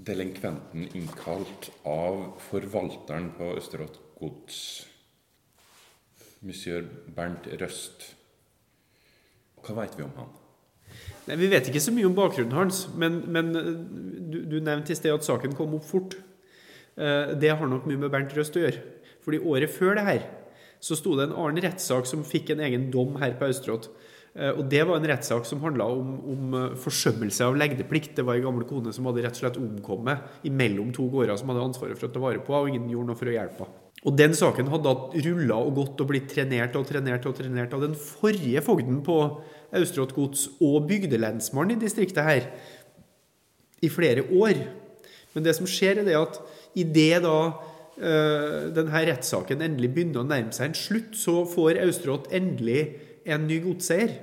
delinkventen 0.00 0.88
innkalt 0.96 1.68
av 1.84 2.38
forvalteren 2.48 3.34
på 3.36 3.52
Østerått 3.60 4.00
gods, 4.16 4.58
monsieur 6.40 6.88
Bernt 7.12 7.46
Røst. 7.60 8.14
Hva 9.62 9.76
veit 9.82 10.00
vi 10.00 10.08
om 10.08 10.16
han? 10.16 10.38
Nei, 11.28 11.38
Vi 11.38 11.50
vet 11.52 11.68
ikke 11.70 11.82
så 11.82 11.94
mye 11.94 12.08
om 12.08 12.16
bakgrunnen 12.16 12.56
hans, 12.56 12.84
men, 12.98 13.20
men 13.30 13.52
eh, 13.58 13.72
du, 14.32 14.38
du 14.50 14.56
nevnte 14.60 14.94
i 14.94 14.98
sted 14.98 15.14
at 15.14 15.26
saken 15.26 15.54
kom 15.58 15.76
opp 15.78 15.86
fort. 15.88 16.16
Eh, 16.98 17.34
Det 17.38 17.52
har 17.54 17.68
nok 17.70 17.86
mye 17.88 18.00
med 18.04 18.12
Bernt 18.12 18.34
Røst 18.36 18.58
å 18.58 18.64
gjøre. 18.64 18.82
Fordi 19.22 19.38
året 19.46 19.70
før 19.70 19.98
det 19.98 20.06
her 20.08 20.24
så 20.82 20.96
sto 20.98 21.12
det 21.14 21.28
en 21.28 21.36
annen 21.38 21.62
rettssak 21.62 22.08
som 22.10 22.24
fikk 22.26 22.50
en 22.50 22.64
egen 22.66 22.88
dom 22.90 23.14
her 23.22 23.36
på 23.38 23.46
Austrått. 23.46 23.86
Eh, 24.34 24.50
Og 24.50 24.64
det 24.72 24.82
var 24.88 24.98
en 24.98 25.06
rettssak 25.12 25.46
som 25.46 25.62
handla 25.62 25.86
om, 25.94 26.10
om 26.32 26.56
forsømmelse 26.82 27.46
av 27.46 27.54
legdeplikt. 27.60 28.16
Det 28.18 28.26
var 28.26 28.34
ei 28.40 28.42
gammel 28.42 28.66
kone 28.66 28.90
som 28.90 29.06
hadde 29.06 29.22
rett 29.22 29.38
og 29.38 29.44
slett 29.44 29.60
omkommet 29.62 30.42
imellom 30.50 30.90
to 30.96 31.06
gårder 31.12 31.38
som 31.38 31.54
hadde 31.54 31.68
ansvaret 31.68 32.00
for 32.00 32.10
å 32.10 32.12
ta 32.16 32.24
vare 32.24 32.42
på 32.42 32.56
henne, 32.56 32.66
og 32.66 32.74
ingen 32.74 32.90
gjorde 32.96 33.12
noe 33.12 33.20
for 33.22 33.30
å 33.30 33.36
hjelpe 33.38 33.62
henne. 33.62 33.78
Og 34.02 34.16
den 34.18 34.32
saken 34.34 34.66
hadde 34.66 34.92
rulla 35.22 35.60
og 35.62 35.76
gått 35.78 36.00
og 36.02 36.08
blitt 36.10 36.32
trenert 36.32 36.74
og 36.74 36.88
trenert 36.88 37.26
og 37.30 37.36
trenert 37.38 37.76
av 37.76 37.84
den 37.84 37.92
forrige 37.94 38.58
fogden 38.66 38.98
på 39.06 39.18
Austrått 39.78 40.14
gods 40.16 40.48
og 40.60 40.86
bygdelensmann 40.90 41.72
i 41.74 41.80
distriktet 41.80 42.26
her 42.26 42.48
i 43.82 43.90
flere 43.90 44.24
år. 44.30 44.60
Men 45.32 45.46
det 45.46 45.54
som 45.56 45.68
skjer, 45.68 46.02
er 46.04 46.18
at 46.20 46.38
idet 46.78 47.22
da 47.24 47.36
eh, 47.96 48.68
denne 48.76 49.04
rettssaken 49.08 49.64
endelig 49.64 49.92
begynner 49.94 50.22
å 50.22 50.28
nærme 50.28 50.52
seg 50.54 50.70
en 50.70 50.78
slutt, 50.78 51.16
så 51.18 51.42
får 51.48 51.80
Austrått 51.86 52.30
endelig 52.34 52.84
en 53.24 53.48
ny 53.48 53.62
godseier. 53.64 54.14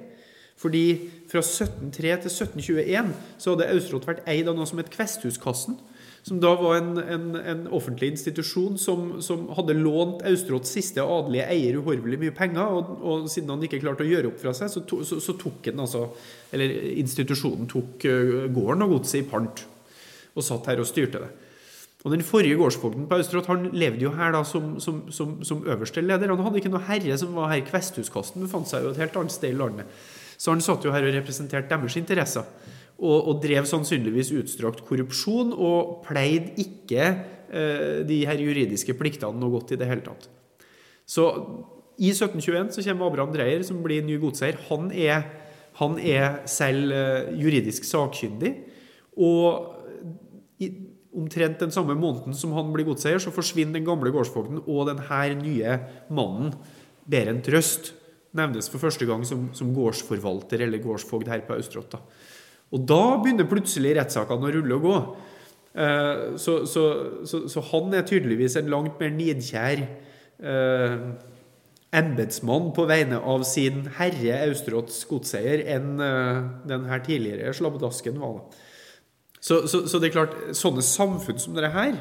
Fordi 0.59 0.85
fra 1.31 1.39
1703 1.39 2.15
til 2.25 2.33
1721 2.33 3.13
så 3.39 3.53
hadde 3.53 3.69
Austrått 3.73 4.07
vært 4.09 4.25
eid 4.27 4.49
av 4.51 4.57
noe 4.57 4.67
som 4.67 4.81
het 4.81 4.91
Kvesthuskassen. 4.91 5.79
Som 6.23 6.41
da 6.43 6.51
var 6.59 6.77
en, 6.77 6.97
en, 6.99 7.27
en 7.39 7.61
offentlig 7.73 8.11
institusjon 8.13 8.77
som, 8.77 9.17
som 9.23 9.47
hadde 9.57 9.77
lånt 9.77 10.23
Austråts 10.27 10.73
siste 10.75 11.03
adelige 11.03 11.47
eier 11.49 11.79
uhorvelig 11.79 12.19
mye 12.21 12.35
penger. 12.35 12.75
Og, 12.75 12.95
og 12.99 13.29
siden 13.31 13.53
han 13.53 13.63
ikke 13.65 13.81
klarte 13.81 14.05
å 14.05 14.09
gjøre 14.09 14.33
opp 14.33 14.41
fra 14.41 14.53
seg, 14.57 14.71
så, 14.73 14.83
to, 14.87 15.01
så, 15.07 15.21
så 15.23 15.37
tok 15.39 15.71
han 15.71 15.85
altså 15.85 16.05
Eller 16.55 16.73
institusjonen 16.99 17.69
tok 17.69 18.07
eh, 18.09 18.49
gården 18.51 18.87
og 18.87 18.97
godset 18.97 19.21
i 19.21 19.27
pant. 19.29 19.63
Og 20.35 20.45
satt 20.45 20.69
her 20.71 20.81
og 20.83 20.89
styrte 20.89 21.23
det. 21.23 21.31
Og 22.07 22.13
Den 22.13 22.23
forrige 22.23 22.55
gårdsfogden 22.55 23.09
på 23.09 23.17
Austrått 23.19 23.49
han 23.51 23.65
levde 23.75 24.05
jo 24.05 24.13
her 24.15 24.31
da 24.31 24.45
som, 24.47 24.77
som, 24.79 25.01
som, 25.11 25.65
øverste 25.67 26.01
leder. 26.01 26.31
Han 26.31 26.45
hadde 26.45 26.61
ikke 26.61 26.71
noe 26.71 26.85
herre 26.87 27.17
som 27.19 27.33
var 27.35 27.51
her. 27.51 27.65
Kvesthuskasten 27.67 28.45
befant 28.45 28.69
seg 28.71 28.85
jo 28.85 28.93
et 28.93 29.01
helt 29.01 29.17
annet 29.19 29.35
sted 29.35 29.51
i 29.51 29.59
landet. 29.59 29.87
Så 30.39 30.53
han 30.53 30.63
satt 30.63 30.85
jo 30.87 30.93
her 30.95 31.03
og 31.03 31.11
representerte 31.11 31.67
deres 31.67 31.97
interesser. 31.99 32.47
Og, 32.99 33.29
og 33.31 33.37
drev 33.43 33.63
sannsynligvis 33.69 34.33
utstrakt 34.35 34.83
korrupsjon, 34.83 35.53
og 35.55 36.01
pleide 36.03 36.51
ikke 36.59 37.03
eh, 37.07 37.99
de 38.03 38.17
her 38.27 38.41
juridiske 38.43 38.95
pliktene 38.99 39.39
noe 39.39 39.53
godt 39.55 39.71
i 39.71 39.79
det 39.79 39.87
hele 39.87 40.03
tatt. 40.03 40.27
Så 41.07 41.29
i 41.99 42.11
1721 42.11 42.75
så 42.75 42.83
kommer 42.85 43.07
Abraham 43.07 43.31
Dreyer, 43.31 43.63
som 43.63 43.79
blir 43.83 44.03
ny 44.03 44.19
godseier. 44.19 44.59
Han 44.67 44.91
han 45.79 45.99
er 46.03 46.41
selv 46.49 46.91
eh, 46.91 47.29
juridisk 47.39 47.87
sakkyndig. 47.87 48.53
Og 49.19 49.75
i, 50.59 50.71
omtrent 51.15 51.61
den 51.63 51.71
samme 51.73 51.95
måneden 51.97 52.35
som 52.37 52.53
han 52.57 52.73
blir 52.73 52.87
godseier, 52.89 53.21
så 53.21 53.33
forsvinner 53.33 53.79
den 53.79 53.87
gamle 53.87 54.11
gårdsfogden, 54.13 54.63
og 54.67 54.89
den 54.91 55.01
her 55.09 55.35
nye 55.39 55.77
mannen, 56.13 56.53
Berent 57.09 57.47
Røst, 57.49 57.93
nevnes 58.37 58.67
for 58.69 58.81
første 58.83 59.07
gang 59.09 59.23
som, 59.25 59.47
som 59.57 59.71
gårdsforvalter 59.73 60.61
eller 60.61 60.83
gårdsfogd 60.83 61.31
her 61.31 61.41
på 61.47 61.55
Austrått. 61.55 61.95
Og 62.75 62.85
da 62.89 63.01
begynner 63.21 63.49
plutselig 63.49 63.95
rettssakene 63.97 64.49
å 64.49 64.53
rulle 64.53 64.77
og 64.77 64.85
gå. 64.85 64.99
Eh, 65.79 66.37
så, 66.41 66.59
så, 66.69 66.85
så, 67.29 67.43
så, 67.49 67.65
han 67.71 67.93
er 67.97 68.05
tydeligvis 68.07 68.57
en 68.59 68.71
langt 68.71 69.01
mer 69.01 69.11
nidkjær 69.15 69.83
eh, 69.85 70.95
embetsmann 71.99 72.69
på 72.77 72.85
vegne 72.89 73.17
av 73.25 73.45
sin 73.49 73.85
herre 73.97 74.41
Austråts 74.45 75.01
godseier 75.09 75.63
enn 75.75 76.01
eh, 76.03 76.41
den 76.69 76.85
her 76.89 77.01
tidligere 77.05 77.53
slabbedasken 77.57 78.21
var. 78.21 78.43
Så, 79.39 79.63
så, 79.71 79.97
det 79.97 80.09
er 80.09 80.17
klart, 80.17 80.35
sånne 80.57 80.83
samfunn 80.83 81.39
som 81.39 81.55
dette 81.55 81.71
her, 81.73 81.95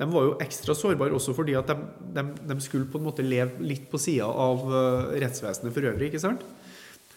de 0.00 0.08
var 0.10 0.24
jo 0.26 0.38
ekstra 0.42 0.74
sårbare 0.74 1.14
også 1.14 1.34
fordi 1.36 1.54
at 1.54 1.68
de, 1.68 1.76
de, 2.16 2.24
de 2.48 2.56
skulle 2.64 2.88
på 2.90 2.98
en 2.98 3.06
måte 3.06 3.22
leve 3.22 3.62
litt 3.62 3.84
på 3.92 4.00
sida 4.02 4.26
av 4.26 4.64
uh, 4.66 5.12
rettsvesenet 5.14 5.70
for 5.74 5.86
øvrig. 5.92 6.08
ikke 6.08 6.22
sant? 6.24 6.42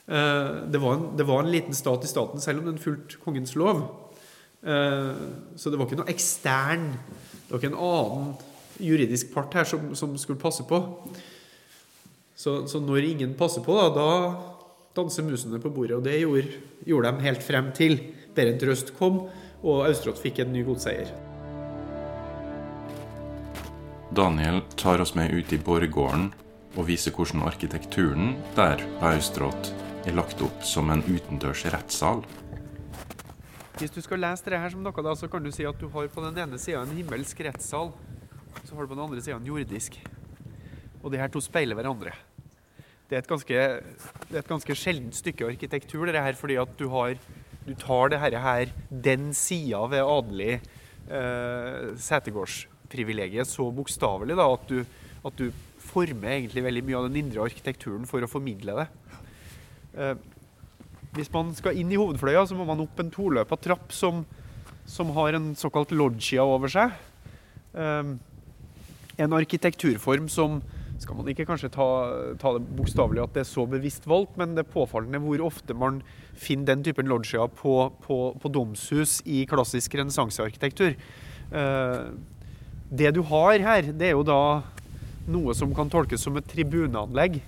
Uh, 0.06 0.66
det, 0.70 0.82
var 0.82 0.98
en, 0.98 1.06
det, 1.18 1.26
var 1.26 1.44
en, 1.44 1.52
liten 1.52 1.78
stat 1.78 2.04
i 2.06 2.10
staten, 2.10 2.42
selv 2.42 2.62
om 2.62 2.70
den 2.70 2.82
fulgte 2.82 3.22
kongens 3.24 3.56
lov. 3.56 3.88
så 4.66 5.70
det 5.70 5.78
var 5.78 5.86
ikke 5.86 6.00
noe 6.00 6.10
ekstern 6.10 6.88
Det 6.96 7.52
var 7.52 7.60
ikke 7.60 7.70
en 7.70 7.84
annen 7.86 8.32
juridisk 8.82 9.30
part 9.36 9.54
her 9.54 9.68
som, 9.70 9.92
som 9.94 10.16
skulle 10.18 10.42
passe 10.42 10.66
på. 10.66 10.80
Så, 12.36 12.68
så, 12.68 12.82
når 12.82 13.12
ingen 13.12 13.36
passer 13.38 13.62
på, 13.62 13.76
da, 13.78 13.92
da 13.94 14.98
danser 14.98 15.28
musene 15.28 15.60
på 15.62 15.70
bordet. 15.70 16.00
Og 16.00 16.04
det 16.08 16.18
gjorde, 16.20 16.64
gjorde 16.88 17.12
de 17.12 17.28
helt 17.28 17.46
frem 17.46 17.70
til 17.78 18.00
Berent 18.36 18.64
Røst 18.68 18.96
kom 18.98 19.26
og 19.66 19.86
Austrått 19.88 20.22
fikk 20.22 20.44
en 20.44 20.54
ny 20.54 20.66
godseier. 20.68 21.10
Daniel 24.16 24.62
tar 24.80 25.02
oss 25.04 25.16
med 25.18 25.34
ut 25.34 25.52
i 25.52 25.60
borggården 25.60 26.30
og 26.76 26.88
viser 26.88 27.16
hvordan 27.16 27.44
arkitekturen 27.48 28.36
der 28.56 28.84
på 29.00 29.12
Austrått 29.16 29.74
er 30.06 30.14
lagt 30.14 30.42
opp 30.46 30.66
som 30.66 30.92
en 30.94 31.02
utendørs 31.06 31.64
rettssal. 31.74 32.22
Hvis 33.80 33.92
du 33.92 34.00
skal 34.06 34.22
lese 34.22 34.46
det 34.48 34.60
her 34.62 34.72
som 34.72 34.84
noe, 34.86 35.04
da, 35.04 35.16
så 35.18 35.28
kan 35.32 35.44
du 35.44 35.50
si 35.52 35.66
at 35.68 35.80
du 35.82 35.90
har 35.92 36.08
på 36.14 36.24
den 36.24 36.38
ene 36.46 36.60
sida 36.62 36.84
en 36.86 36.94
himmelsk 36.96 37.42
rettssal, 37.48 37.90
så 38.64 38.76
har 38.76 38.86
du 38.86 38.92
på 38.92 38.96
den 38.96 39.04
andre 39.04 39.24
sida 39.24 39.40
en 39.40 39.50
jordisk. 39.50 39.98
Og 41.02 41.12
de 41.12 41.20
her 41.20 41.32
to 41.34 41.42
speiler 41.44 41.78
hverandre. 41.78 42.14
Det 43.10 43.18
er 43.18 43.22
et 43.22 43.30
ganske, 43.30 43.66
ganske 44.48 44.78
sjeldent 44.78 45.18
stykke 45.18 45.50
arkitektur, 45.52 46.08
det 46.08 46.22
her, 46.22 46.38
fordi 46.38 46.58
at 46.62 46.72
du, 46.80 46.88
har, 46.94 47.18
du 47.66 47.74
tar 47.78 48.14
det 48.14 48.22
her, 48.22 48.72
den 48.90 49.30
sida 49.38 49.84
ved 49.92 50.06
adelig 50.06 50.54
eh, 50.56 51.92
setegårdsprivilegiet 52.02 53.50
så 53.50 53.68
bokstavelig 53.74 54.40
at, 54.42 54.74
at, 55.26 55.38
du 55.38 55.52
former 55.86 56.40
egentlig 56.40 56.64
veldig 56.66 56.86
mye 56.88 56.98
av 56.98 57.10
den 57.10 57.20
indre 57.22 57.46
arkitekturen 57.46 58.08
for 58.10 58.26
å 58.26 58.30
formidle 58.30 58.74
det. 58.80 58.88
Eh, 59.96 60.16
hvis 61.16 61.32
man 61.32 61.54
skal 61.56 61.78
inn 61.80 61.92
i 61.94 62.00
hovedfløya, 62.00 62.44
så 62.48 62.58
må 62.58 62.68
man 62.68 62.84
opp 62.84 63.00
en 63.00 63.12
toløpa 63.14 63.58
trapp 63.62 63.94
som, 63.96 64.26
som 64.86 65.14
har 65.16 65.38
en 65.38 65.54
såkalt 65.56 65.94
loggia 65.96 66.44
over 66.44 66.72
seg. 66.72 66.96
Eh, 67.76 68.16
en 69.16 69.38
arkitekturform 69.38 70.28
som 70.32 70.60
skal 71.00 71.18
man 71.18 71.28
ikke 71.32 71.46
kanskje 71.48 71.72
ta, 71.76 71.88
ta 72.40 72.54
det 72.56 72.68
bokstavelig 72.78 73.24
at 73.24 73.34
det 73.36 73.44
er 73.44 73.50
så 73.50 73.66
bevisst 73.68 74.08
valgt, 74.08 74.38
men 74.40 74.56
det 74.56 74.64
er 74.64 74.74
påfallende 74.76 75.20
hvor 75.24 75.44
ofte 75.48 75.76
man 75.76 76.00
finner 76.40 76.72
den 76.72 76.86
typen 76.88 77.10
loggia 77.12 77.48
på, 77.52 77.76
på, 78.04 78.20
på 78.40 78.52
domshus 78.52 79.20
i 79.28 79.44
klassisk 79.50 79.98
renessansearkitektur. 80.00 80.96
Uh, 81.52 82.16
det 82.90 83.12
du 83.16 83.22
har 83.28 83.60
her, 83.60 83.92
det 83.92 84.10
er 84.10 84.16
jo 84.16 84.24
da 84.28 84.40
noe 85.32 85.56
som 85.58 85.74
kan 85.76 85.92
tolkes 85.92 86.24
som 86.24 86.38
et 86.40 86.48
tribuneanlegg 86.48 87.42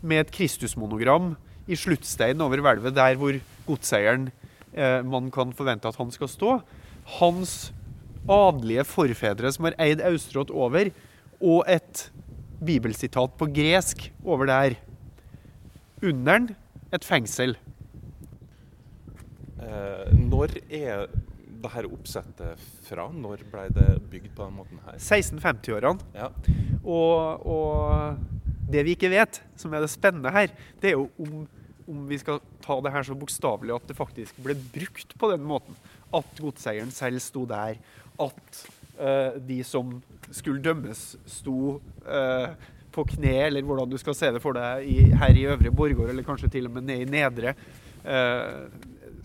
med 0.00 0.24
et 0.24 0.34
Kristusmonogram 0.34 1.34
i 1.70 1.78
sluttsteinen 1.78 2.42
over 2.44 2.62
hvelvet, 2.64 2.96
der 2.96 3.18
hvor 3.20 3.36
godseieren 3.66 4.28
eh, 4.74 5.00
man 5.06 5.30
kan 5.34 5.54
forvente 5.56 5.88
at 5.88 5.98
han 6.00 6.10
skal 6.14 6.30
stå. 6.30 6.56
Hans 7.18 7.72
adelige 8.30 8.84
forfedre 8.86 9.52
som 9.54 9.68
har 9.68 9.78
eid 9.82 10.02
Austrått 10.06 10.52
over, 10.52 10.92
og 11.40 11.64
et 11.70 12.08
bibelsitat 12.60 13.36
på 13.40 13.48
gresk 13.54 14.10
over 14.24 14.50
der. 14.50 14.76
Under 16.02 16.38
den 16.38 16.54
et 16.94 17.06
fengsel. 17.06 17.54
Eh, 19.60 20.12
når 20.16 20.56
er 20.72 21.06
det 21.60 21.70
her 21.74 21.88
oppsettet 21.90 22.68
fra? 22.86 23.08
Når 23.12 23.44
ble 23.52 23.68
det 23.76 23.88
bygd 24.10 24.32
på 24.36 24.46
den 24.46 24.56
måten 24.58 24.82
her? 24.86 24.98
1650-årene. 24.98 26.06
Ja. 26.16 26.30
Og, 26.82 27.46
og, 27.46 28.18
det 28.70 28.84
vi 28.86 28.94
ikke 28.94 29.10
vet, 29.10 29.40
som 29.58 29.72
er 29.74 29.82
det 29.82 29.90
spennende 29.90 30.30
her, 30.30 30.52
det 30.82 30.92
er 30.92 30.98
jo 30.98 31.08
om, 31.18 31.42
om 31.90 32.04
vi 32.10 32.18
skal 32.20 32.40
ta 32.64 32.78
det 32.84 32.92
her 32.94 33.06
så 33.06 33.16
bokstavelig 33.18 33.74
at 33.76 33.88
det 33.90 33.98
faktisk 33.98 34.38
ble 34.44 34.56
brukt 34.74 35.16
på 35.18 35.30
den 35.32 35.46
måten. 35.46 35.78
At 36.14 36.42
godseieren 36.42 36.92
selv 36.94 37.22
sto 37.22 37.44
der. 37.50 37.80
At 38.20 38.60
uh, 39.00 39.38
de 39.38 39.60
som 39.66 39.98
skulle 40.30 40.62
dømmes, 40.62 41.16
sto 41.30 41.78
uh, 42.06 42.52
på 42.94 43.06
kne, 43.14 43.36
eller 43.46 43.66
hvordan 43.66 43.90
du 43.90 43.98
skal 44.00 44.16
se 44.18 44.30
det 44.34 44.42
for 44.42 44.56
deg 44.58 44.86
i, 44.86 44.98
her 45.14 45.38
i 45.38 45.46
Øvre 45.50 45.72
Borgård, 45.74 46.10
eller 46.10 46.26
kanskje 46.26 46.50
til 46.50 46.70
og 46.70 46.76
med 46.78 46.88
ned 46.90 47.04
i 47.04 47.10
Nedre. 47.10 47.54
Uh, 48.04 48.70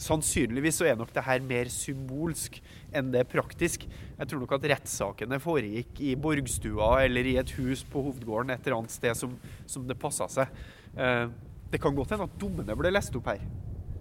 sannsynligvis 0.02 0.82
så 0.82 0.90
er 0.90 0.98
nok 1.00 1.14
det 1.16 1.24
her 1.24 1.44
mer 1.46 1.70
symbolsk 1.72 2.60
enn 2.96 3.12
det 3.14 3.22
er 3.24 3.30
praktisk. 3.30 3.86
Jeg 4.16 4.30
tror 4.30 4.42
nok 4.44 4.56
at 4.58 4.68
rettssakene 4.74 5.40
foregikk 5.44 6.00
i 6.04 6.16
borgstua 6.20 7.06
eller 7.06 7.28
i 7.28 7.38
et 7.40 7.56
hus 7.58 7.84
på 7.92 8.04
hovedgården 8.10 8.54
et 8.54 8.68
eller 8.68 8.82
annet 8.82 8.96
sted 8.96 9.16
som, 9.18 9.36
som 9.68 9.88
det 9.88 10.00
passa 10.00 10.28
seg. 10.32 10.64
Uh, 10.96 11.28
det 11.76 11.82
kan 11.84 11.96
godt 11.96 12.16
hende 12.16 12.30
at 12.30 12.40
dommene 12.40 12.78
ble 12.80 12.94
lest 12.96 13.16
opp 13.20 13.28
her. 13.34 13.44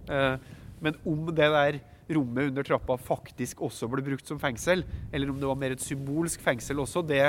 Uh, 0.07 0.39
men 0.79 0.95
om 1.03 1.27
det 1.35 1.49
der 1.51 1.81
rommet 2.15 2.51
under 2.51 2.63
trappa 2.63 2.95
faktisk 3.01 3.63
også 3.65 3.89
ble 3.91 4.03
brukt 4.05 4.29
som 4.29 4.39
fengsel, 4.39 4.85
eller 5.11 5.31
om 5.31 5.41
det 5.41 5.49
var 5.49 5.59
mer 5.59 5.75
et 5.75 5.83
symbolsk 5.83 6.43
fengsel 6.45 6.79
også, 6.83 7.03
det, 7.09 7.21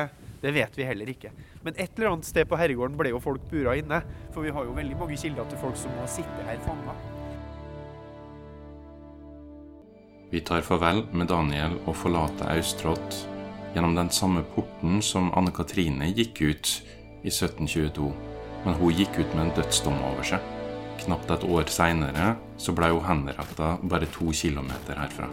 det 0.42 0.52
vet 0.54 0.78
vi 0.78 0.86
heller 0.86 1.10
ikke. 1.10 1.32
Men 1.64 1.74
et 1.74 1.90
eller 1.96 2.12
annet 2.12 2.28
sted 2.28 2.46
på 2.46 2.58
herregården 2.60 2.98
ble 3.00 3.10
jo 3.14 3.22
folk 3.22 3.48
bura 3.50 3.74
inne, 3.80 4.02
for 4.34 4.46
vi 4.46 4.54
har 4.54 4.68
jo 4.68 4.76
veldig 4.76 4.98
mange 5.00 5.18
kilder 5.18 5.48
til 5.50 5.62
folk 5.64 5.78
som 5.80 5.96
har 5.98 6.10
sittet 6.12 6.50
her 6.50 6.60
fanga. 6.66 6.96
Vi 10.30 10.42
tar 10.44 10.64
farvel 10.66 11.04
med 11.16 11.30
Daniel 11.30 11.78
og 11.86 11.94
forlater 11.96 12.50
Austrått 12.50 13.22
gjennom 13.74 13.94
den 13.96 14.10
samme 14.12 14.42
porten 14.54 14.98
som 15.04 15.30
Anne 15.38 15.52
Katrine 15.54 16.10
gikk 16.10 16.42
ut 16.42 16.72
i 17.22 17.30
1722, 17.30 18.10
men 18.66 18.74
hun 18.74 18.96
gikk 18.98 19.20
ut 19.20 19.34
med 19.34 19.44
en 19.44 19.52
dødsdom 19.60 19.98
over 20.08 20.26
seg. 20.26 20.46
Knapt 21.04 21.30
et 21.30 21.44
år 21.46 21.68
seinere 21.70 22.32
så 22.58 22.74
blei 22.74 22.90
hun 22.90 23.04
henretta 23.06 23.76
bare 23.86 24.08
to 24.10 24.32
kilometer 24.34 24.98
herfra. 24.98 25.30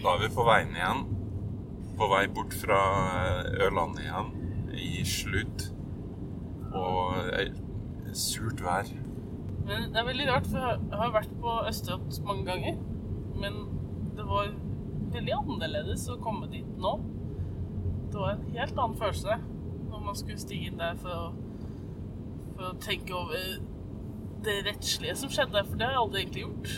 Da 0.00 0.14
er 0.14 0.22
vi 0.22 0.30
på 0.38 0.46
veien 0.46 0.72
igjen. 0.78 1.04
På 1.98 2.06
vei 2.14 2.22
bort 2.30 2.54
fra 2.62 2.80
Ørlandet 3.58 4.06
igjen 4.06 4.32
i 4.78 5.04
slutt. 5.18 5.70
Og 6.70 7.18
surt 8.14 8.62
vær. 8.62 8.99
Men 9.70 9.92
det 9.94 10.00
er 10.00 10.06
veldig 10.08 10.26
rart, 10.26 10.48
for 10.50 10.64
jeg 10.66 10.98
har 10.98 11.12
vært 11.14 11.34
på 11.38 11.52
Østerått 11.70 12.16
mange 12.26 12.46
ganger. 12.48 12.78
Men 13.38 13.60
det 14.18 14.26
var 14.26 14.50
veldig 15.14 15.36
annerledes 15.36 16.08
å 16.10 16.18
komme 16.22 16.48
dit 16.50 16.66
nå. 16.82 16.96
Det 18.10 18.18
var 18.18 18.34
en 18.34 18.48
helt 18.56 18.80
annen 18.82 18.98
følelse 18.98 19.38
når 19.90 20.02
man 20.08 20.18
skulle 20.18 20.42
stige 20.42 20.70
inn 20.70 20.80
der 20.80 20.98
for 20.98 21.14
å, 21.14 21.28
for 22.56 22.66
å 22.72 22.78
tenke 22.82 23.14
over 23.14 23.60
det 24.44 24.56
rettslige 24.66 25.14
som 25.20 25.30
skjedde, 25.30 25.62
for 25.68 25.78
det 25.78 25.86
har 25.86 25.94
jeg 25.94 26.02
aldri 26.02 26.22
egentlig 26.24 26.44
gjort. 26.44 26.74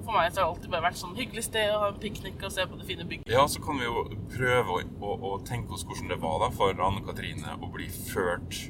For 0.00 0.14
meg 0.14 0.30
så 0.30 0.40
har 0.40 0.44
det 0.44 0.48
alltid 0.48 0.72
bare 0.72 0.86
vært 0.86 1.00
sånn 1.02 1.18
hyggelig 1.18 1.46
sted 1.46 1.74
å 1.74 1.80
ha 1.82 1.92
en 1.92 2.00
piknik 2.02 2.42
og 2.46 2.54
se 2.54 2.66
på 2.66 2.78
det 2.78 2.86
fine 2.88 3.06
bygget. 3.10 3.30
Ja, 3.34 3.46
så 3.50 3.62
kan 3.64 3.80
vi 3.80 3.88
jo 3.88 4.04
prøve 4.32 4.76
å, 4.76 4.82
å, 5.02 5.14
å 5.32 5.38
tenke 5.46 5.74
oss 5.74 5.86
hvordan 5.86 6.10
det 6.14 6.20
var 6.22 6.42
da 6.44 6.50
for 6.54 6.86
Anne 6.86 7.02
Katrine 7.06 7.58
å 7.58 7.70
bli 7.74 7.90
ført 7.90 8.68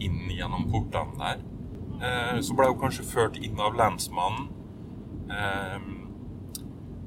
inn 0.00 0.22
gjennom 0.30 0.70
portene 0.70 1.18
der. 1.18 1.42
Eh, 2.00 2.40
så 2.40 2.56
ble 2.56 2.70
hun 2.70 2.80
kanskje 2.80 3.04
ført 3.04 3.38
inn 3.40 3.60
av 3.60 3.76
lensmannen. 3.76 4.48
Eh, 5.30 5.78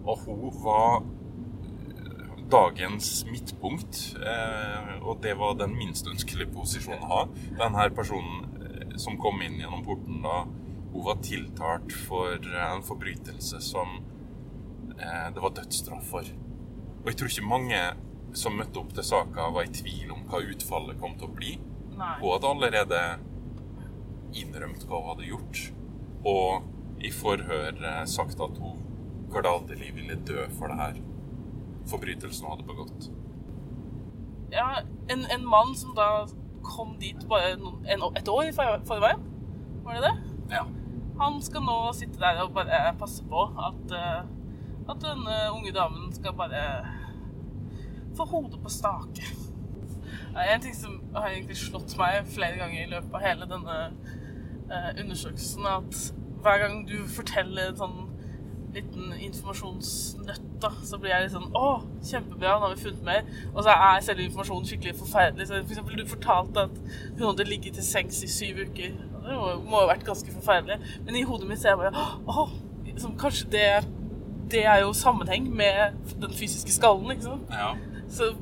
og 0.04 0.26
hun 0.28 0.60
var 0.64 1.04
dagens 2.54 3.24
midtpunkt. 3.30 4.02
Eh, 4.20 4.94
og 5.02 5.24
det 5.26 5.34
var 5.40 5.58
den 5.58 5.74
minst 5.78 6.08
ønskelige 6.10 6.54
posisjonen 6.54 7.06
å 7.08 7.12
ha. 7.14 7.24
Denne 7.58 7.90
personen 7.96 8.50
som 9.02 9.18
kom 9.18 9.42
inn 9.42 9.58
gjennom 9.58 9.82
porten 9.86 10.22
da, 10.22 10.44
hun 10.94 11.06
var 11.08 11.22
tiltalt 11.26 11.96
for 12.06 12.38
en 12.38 12.84
forbrytelse 12.86 13.58
som 13.66 13.96
det 14.94 15.42
var 15.42 15.56
dødsstraff 15.58 16.06
for. 16.12 16.28
Og 17.02 17.08
jeg 17.10 17.18
tror 17.18 17.32
ikke 17.32 17.48
mange 17.50 17.80
som 18.38 18.54
møtte 18.56 18.78
opp 18.80 18.94
til 18.94 19.06
saka, 19.08 19.48
var 19.56 19.66
i 19.66 19.74
tvil 19.74 20.14
om 20.14 20.22
hva 20.30 20.44
utfallet 20.46 21.00
kom 21.02 21.18
til 21.18 21.28
å 21.28 21.34
bli. 21.34 21.56
Nei. 21.98 22.12
Hun 22.22 22.30
hadde 22.36 22.52
allerede 22.54 23.02
innrømt 24.38 24.86
hva 24.88 25.00
hun 25.00 25.12
hadde 25.14 25.30
gjort, 25.30 25.64
og 26.30 27.04
i 27.04 27.12
forhør 27.12 27.74
eh, 27.78 28.04
sagt 28.10 28.42
at 28.44 28.62
hun 28.62 28.80
gladelig 29.34 29.92
ville 29.96 30.20
dø 30.28 30.46
for 30.58 30.72
det 30.72 30.78
her 30.80 31.02
forbrytelsen 31.90 32.46
hun 32.46 32.56
hadde 32.56 32.68
begått. 32.70 33.10
Ja, 34.54 34.70
en, 35.10 35.26
en 35.34 35.46
mann 35.50 35.74
som 35.76 35.96
da 35.98 36.26
kom 36.64 36.96
dit 37.02 37.28
bare 37.28 37.56
en, 37.58 38.06
et 38.16 38.30
år 38.30 38.48
i 38.48 38.54
forveien, 38.56 39.26
var 39.84 39.98
det 39.98 40.04
det? 40.06 40.16
Ja. 40.54 40.64
Han 41.20 41.42
skal 41.46 41.66
nå 41.66 41.78
sitte 41.98 42.22
der 42.22 42.42
og 42.44 42.54
bare 42.56 42.94
passe 43.00 43.26
på 43.30 43.46
at, 43.68 43.96
eh, 43.98 44.22
at 44.90 45.02
denne 45.04 45.40
unge 45.54 45.74
damen 45.76 46.14
skal 46.16 46.36
bare 46.38 46.64
få 48.18 48.26
hodet 48.30 48.62
på 48.64 48.70
stake. 48.70 49.26
Det 50.34 50.42
er 50.42 50.56
en 50.56 50.62
ting 50.62 50.76
som 50.78 50.98
har 51.14 51.30
egentlig 51.30 51.58
slått 51.58 51.96
meg 51.98 52.26
flere 52.34 52.58
ganger 52.58 52.84
i 52.84 52.90
løpet 52.90 53.18
av 53.18 53.26
hele 53.26 53.48
denne 53.50 53.78
undersøkelsen, 55.04 55.66
at 55.70 56.02
hver 56.44 56.58
gang 56.64 56.82
du 56.90 56.98
forteller 57.08 57.72
en 57.72 57.80
sånn 57.80 58.02
liten 58.74 59.14
informasjonsnøtt, 59.22 60.46
da, 60.64 60.72
så 60.86 60.98
blir 60.98 61.14
jeg 61.14 61.26
litt 61.26 61.34
sånn 61.36 61.56
Å, 61.58 61.84
kjempebra, 62.10 62.56
nå 62.58 62.68
har 62.68 62.74
vi 62.74 62.86
funnet 62.88 63.04
mer. 63.06 63.26
Og 63.52 63.62
så 63.66 63.74
er 63.74 64.06
selve 64.06 64.26
informasjonen 64.26 64.70
skikkelig 64.70 64.96
forferdelig. 64.98 65.48
Så 65.50 65.60
for 65.60 65.76
eksempel, 65.76 66.00
du 66.00 66.10
fortalte 66.10 66.68
at 66.68 66.80
hun 67.18 67.26
hadde 67.28 67.48
ligget 67.50 67.78
til 67.78 67.86
sengs 67.86 68.24
i 68.26 68.32
syv 68.32 68.64
uker. 68.64 68.96
Det 69.24 69.36
må 69.40 69.52
må 69.68 69.84
ha 69.84 69.92
vært 69.92 70.08
ganske 70.08 70.34
forferdelig. 70.34 70.80
Men 71.06 71.20
i 71.20 71.26
hodet 71.28 71.50
mitt 71.50 71.62
så 71.62 71.70
er 71.70 71.76
jeg 71.76 71.84
bare 71.84 72.08
Å, 72.34 72.48
liksom, 72.88 73.14
kanskje 73.22 73.52
det, 73.54 73.68
det 74.52 74.66
er 74.66 74.82
jo 74.84 74.96
sammenheng 74.98 75.52
med 75.54 76.10
den 76.22 76.34
fysiske 76.34 76.74
skallen, 76.74 77.14
ikke 77.14 77.30
sant? 77.30 77.54
ja. 77.54 77.74
Så 78.14 78.34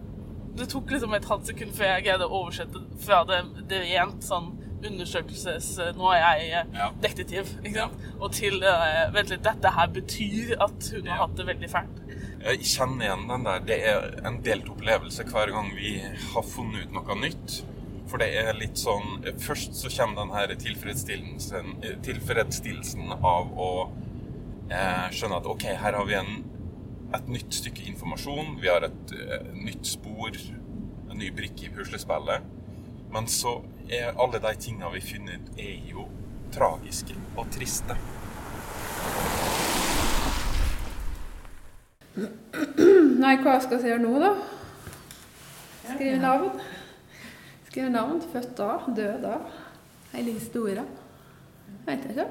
det 0.57 0.67
tok 0.71 0.89
liksom 0.91 1.13
et 1.15 1.27
halvt 1.29 1.51
sekund 1.51 1.71
før 1.77 1.93
jeg 1.93 2.03
greide 2.07 2.27
å 2.27 2.41
oversette 2.41 2.81
fra 2.99 3.21
det, 3.27 3.37
det 3.69 3.85
rent 3.85 4.25
sånn 4.25 4.49
undersøkelses 4.87 5.67
Nå 5.97 6.11
er 6.15 6.21
jeg 6.23 6.51
eh, 6.61 6.71
Ja. 6.77 6.87
detektiv, 7.03 7.49
sant? 7.75 8.05
Og 8.19 8.31
til 8.37 8.61
eh, 8.63 9.09
Vent 9.15 9.29
litt, 9.33 9.43
dette 9.45 9.71
her 9.75 9.91
betyr 9.93 10.55
at 10.63 10.91
hun 10.95 11.07
har 11.11 11.23
hatt 11.25 11.35
det 11.37 11.47
veldig 11.51 11.69
fælt. 11.71 11.99
Jeg 12.41 12.63
kjenner 12.65 13.05
igjen 13.05 13.27
den 13.29 13.43
der. 13.45 13.59
Det 13.69 13.77
er 13.91 14.07
en 14.25 14.39
delt 14.45 14.69
opplevelse 14.73 15.27
hver 15.29 15.51
gang 15.53 15.67
vi 15.77 15.99
har 16.33 16.45
funnet 16.47 16.87
ut 16.87 16.95
noe 16.97 17.17
nytt. 17.21 17.59
For 18.11 18.19
det 18.19 18.31
er 18.41 18.49
litt 18.57 18.75
sånn 18.81 19.21
Først 19.39 19.77
så 19.77 19.87
kommer 19.93 20.23
den 20.25 20.33
her 20.35 20.51
tilfredsstillelsen, 20.59 21.75
tilfredsstillelsen 22.03 23.13
av 23.21 23.51
å 23.55 23.69
eh, 24.71 25.05
skjønne 25.13 25.37
at 25.41 25.47
OK, 25.51 25.67
her 25.83 25.95
har 25.99 26.07
vi 26.09 26.17
en, 26.17 26.33
et 27.15 27.29
nytt 27.31 27.53
stykke 27.61 27.85
informasjon. 27.93 28.57
Vi 28.63 28.71
har 28.71 28.87
et 28.89 29.13
eh, 29.15 29.45
nytt 29.55 29.85
spor, 29.93 30.35
en 31.11 31.19
ny 31.21 31.29
brikke 31.35 31.69
i 31.69 31.71
puslespillet. 31.75 32.49
Men 33.11 33.27
så 33.31 33.57
er 33.91 34.15
alle 34.15 34.39
de 34.39 34.55
tinga 34.59 34.89
vi 34.93 35.01
finner 35.03 35.35
ut, 35.35 35.51
er 35.59 35.79
jo 35.91 36.07
tragiske 36.55 37.15
og 37.35 37.49
triste. 37.51 37.97
Nei, 43.21 43.35
hva 43.43 43.57
skal 43.61 43.77
jeg 43.77 43.91
gjøre 43.91 44.03
nå, 44.03 44.13
da? 44.19 44.31
Skrive 45.91 46.21
navn. 46.21 46.63
Skrive 47.67 47.91
navn. 47.93 48.21
Født 48.31 48.55
da, 48.57 48.71
død 48.87 49.19
da. 49.25 49.35
Hele 50.15 50.37
historien. 50.39 50.87
Jeg 51.87 51.99
ikke. 51.99 52.25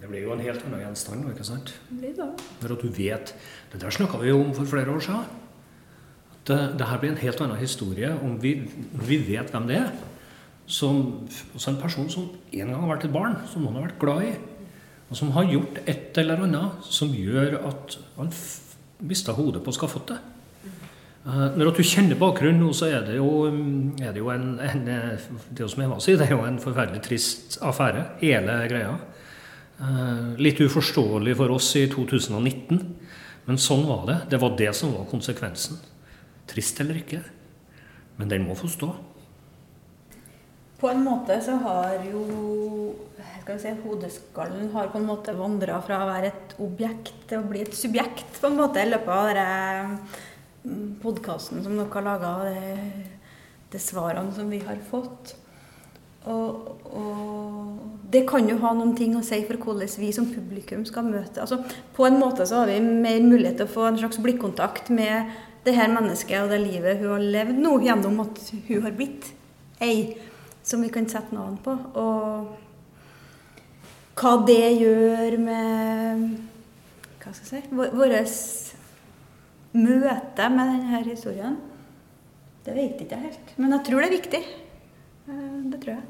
Det 0.00 0.10
blir 0.10 0.24
jo 0.26 0.34
en 0.34 0.42
helt 0.44 0.64
annen 0.66 0.82
gjenstand, 0.82 1.28
ikke 1.30 1.46
sant? 1.46 1.72
Det 1.88 2.00
blir 2.00 2.16
da. 2.18 2.26
For 2.60 2.74
at 2.74 2.82
du 2.82 2.90
vet 2.92 3.32
Det 3.72 3.80
der 3.80 3.94
snakka 3.94 4.18
vi 4.20 4.28
jo 4.28 4.40
om 4.42 4.52
for 4.56 4.68
flere 4.68 4.92
år 4.92 5.00
siden. 5.04 5.24
At 6.34 6.50
det, 6.50 6.58
det 6.80 6.88
her 6.88 7.00
blir 7.00 7.14
en 7.14 7.22
helt 7.22 7.40
annen 7.40 7.60
historie 7.60 8.10
om 8.22 8.36
vi, 8.42 8.56
vi 9.06 9.20
vet 9.28 9.52
hvem 9.54 9.70
det 9.70 9.78
er. 9.80 9.94
Som 10.66 11.26
også 11.54 11.70
en 11.70 11.80
person 11.80 12.10
som 12.10 12.28
en 12.32 12.70
gang 12.70 12.80
har 12.80 12.94
vært 12.94 13.08
et 13.08 13.12
barn, 13.12 13.36
som 13.52 13.64
noen 13.64 13.76
har 13.80 13.88
vært 13.88 14.00
glad 14.00 14.28
i. 14.28 14.34
Og 15.10 15.18
som 15.18 15.32
har 15.36 15.50
gjort 15.50 15.82
et 15.84 16.16
eller 16.22 16.46
annet 16.46 16.86
som 16.88 17.12
gjør 17.12 17.58
at 17.68 17.98
han 18.16 18.32
mista 19.04 19.34
hodet 19.36 19.60
på 19.64 19.74
skafottet. 19.76 20.18
Eh, 21.24 21.56
Når 21.56 21.72
du 21.76 21.82
kjenner 21.82 22.18
bakgrunnen 22.20 22.60
nå, 22.60 22.72
så 22.76 22.90
er 22.92 23.04
det 23.06 23.16
jo, 23.16 23.28
mm, 23.48 24.00
er 24.04 24.12
det 24.12 24.20
jo 24.20 24.30
en, 24.32 24.58
en 24.60 24.88
eh, 24.92 25.28
Det 25.50 25.68
som 25.70 25.84
Eva 25.84 25.96
sier, 26.02 26.18
det 26.20 26.28
er 26.28 26.36
jo 26.36 26.44
en 26.44 26.60
forferdelig 26.60 27.00
trist 27.06 27.58
affære, 27.64 28.04
hele 28.20 28.58
greia. 28.68 28.92
Eh, 29.80 30.34
Litt 30.40 30.60
uforståelig 30.60 31.36
for 31.40 31.54
oss 31.56 31.70
i 31.80 31.86
2019, 31.92 32.82
men 33.46 33.60
sånn 33.60 33.86
var 33.88 34.04
det. 34.08 34.18
Det 34.34 34.40
var 34.40 34.56
det 34.58 34.70
som 34.76 34.92
var 34.92 35.08
konsekvensen. 35.08 35.80
Trist 36.48 36.80
eller 36.84 37.00
ikke, 37.00 37.22
men 38.18 38.28
den 38.28 38.44
må 38.44 38.56
få 38.56 38.68
stå. 38.68 38.92
På 40.80 40.90
en 40.90 41.04
måte 41.04 41.38
så 41.44 41.56
har 41.62 41.98
jo 42.10 42.24
skal 43.44 43.58
vi 43.58 43.60
si, 43.60 43.72
hodeskallen 43.84 44.70
har 44.72 44.88
på 44.88 44.98
en 44.98 45.08
måte 45.08 45.34
vandra 45.36 45.76
fra 45.84 46.00
å 46.00 46.08
være 46.08 46.30
et 46.30 46.54
objekt 46.64 47.26
til 47.28 47.42
å 47.42 47.48
bli 47.48 47.60
et 47.60 47.76
subjekt 47.76 48.38
på 48.40 48.48
en 48.48 48.56
måte 48.56 48.80
i 48.80 48.88
løpet 48.88 49.12
av 49.12 49.28
denne 49.28 50.94
podkasten 51.02 51.60
som 51.60 51.76
dere 51.76 51.92
har 51.92 52.06
laga, 52.06 52.30
de, 52.48 53.02
de 53.74 53.80
svarene 53.82 54.32
som 54.32 54.48
vi 54.48 54.62
har 54.64 54.80
fått. 54.88 55.34
Og, 56.24 56.70
og 56.88 58.08
det 58.14 58.22
kan 58.30 58.48
jo 58.48 58.56
ha 58.62 58.70
noen 58.72 58.94
ting 58.96 59.12
å 59.18 59.24
si 59.26 59.42
for 59.44 59.60
hvordan 59.60 59.90
vi 60.00 60.08
som 60.16 60.30
publikum 60.32 60.86
skal 60.88 61.04
møte 61.04 61.42
altså, 61.42 61.58
På 61.92 62.06
en 62.08 62.16
måte 62.16 62.46
så 62.48 62.62
har 62.62 62.70
vi 62.70 62.78
mer 62.80 63.20
mulighet 63.20 63.58
til 63.60 63.68
å 63.68 63.74
få 63.74 63.90
en 63.90 63.98
slags 64.00 64.22
blikkontakt 64.24 64.88
med 64.88 65.34
det 65.66 65.74
her 65.76 65.92
mennesket 65.92 66.46
og 66.46 66.54
det 66.54 66.62
livet 66.62 67.02
hun 67.02 67.12
har 67.12 67.26
levd 67.36 67.60
nå, 67.60 67.74
gjennom 67.84 68.22
at 68.24 68.40
hun 68.70 68.86
har 68.86 68.96
blitt 68.96 69.34
ei 69.84 70.14
som 70.64 70.80
vi 70.82 70.88
kan 70.92 71.06
sette 71.10 71.34
navn 71.36 71.58
på. 71.64 71.74
Og 72.00 72.56
hva 74.20 74.32
det 74.48 74.60
gjør 74.80 75.38
med 75.42 76.24
hva 77.24 77.32
skal 77.32 77.56
jeg 77.58 77.64
si, 77.64 77.70
vår- 77.74 77.94
vårt 77.96 78.74
møte 79.74 80.48
med 80.54 80.68
denne 80.70 81.00
historien, 81.08 81.56
det 82.64 82.74
vet 82.76 83.00
ikke 83.04 83.16
jeg 83.16 83.24
helt. 83.30 83.54
Men 83.58 83.72
jeg 83.76 83.84
tror 83.88 84.00
det 84.00 84.08
er 84.10 84.18
viktig. 84.18 84.42
Eh, 85.28 85.70
Det 85.72 85.80
tror 85.82 85.94
jeg. 85.94 86.04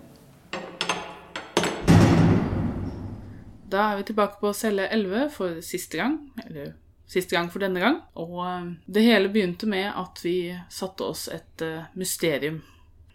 Da 3.70 3.88
er 3.92 3.96
vi 3.98 4.02
tilbake 4.06 4.38
på 4.40 4.52
celle 4.54 4.86
11 4.92 5.30
for 5.34 5.60
siste 5.64 5.96
gang, 5.98 6.18
eller 6.46 6.74
siste 7.10 7.34
gang 7.34 7.48
for 7.50 7.58
denne 7.64 7.80
gang. 7.82 7.96
Og 8.14 8.36
eh, 8.46 8.68
det 8.86 9.02
hele 9.06 9.28
begynte 9.32 9.66
med 9.66 9.88
at 9.96 10.20
vi 10.22 10.54
satte 10.70 11.00
oss 11.08 11.28
et 11.32 11.62
eh, 11.64 11.84
mysterium. 11.98 12.60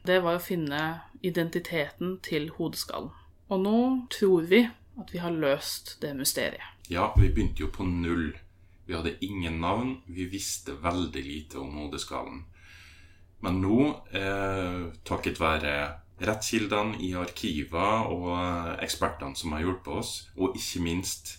Det 0.05 0.21
var 0.23 0.35
å 0.39 0.43
finne 0.43 0.81
identiteten 1.21 2.19
til 2.23 2.49
hodeskallen. 2.57 3.11
Og 3.49 3.63
nå 3.63 3.79
tror 4.13 4.45
vi 4.49 4.63
at 4.99 5.13
vi 5.13 5.21
har 5.23 5.33
løst 5.33 5.97
det 6.01 6.13
mysteriet. 6.17 6.65
Ja, 6.89 7.09
vi 7.17 7.29
begynte 7.29 7.63
jo 7.63 7.71
på 7.73 7.85
null. 7.87 8.33
Vi 8.85 8.95
hadde 8.95 9.17
ingen 9.25 9.59
navn. 9.61 9.97
Vi 10.07 10.25
visste 10.29 10.75
veldig 10.83 11.23
lite 11.23 11.59
om 11.61 11.75
hodeskallen. 11.77 12.43
Men 13.39 13.61
nå, 13.63 13.79
eh, 14.11 14.89
takket 15.07 15.39
være 15.39 15.73
rettskildene 16.19 16.99
i 17.05 17.13
arkiver 17.15 18.09
og 18.11 18.31
eh, 18.33 18.73
ekspertene 18.83 19.37
som 19.39 19.55
har 19.55 19.63
hjulpet 19.63 19.93
oss, 20.01 20.11
og 20.35 20.57
ikke 20.59 20.83
minst 20.83 21.37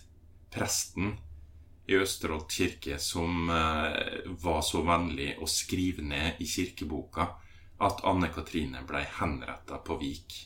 presten 0.51 1.13
i 1.91 1.99
Østerholt 1.99 2.49
kirke 2.49 2.97
som 3.01 3.49
eh, 3.53 4.25
var 4.41 4.63
så 4.65 4.81
vennlig 4.87 5.35
å 5.41 5.49
skrive 5.49 6.05
ned 6.05 6.41
i 6.41 6.49
kirkeboka 6.49 7.27
at 7.81 8.03
Anne 8.07 8.29
Katrine 8.33 8.83
ble 8.87 9.03
henretta 9.19 9.79
på 9.85 9.97
Vik 10.01 10.37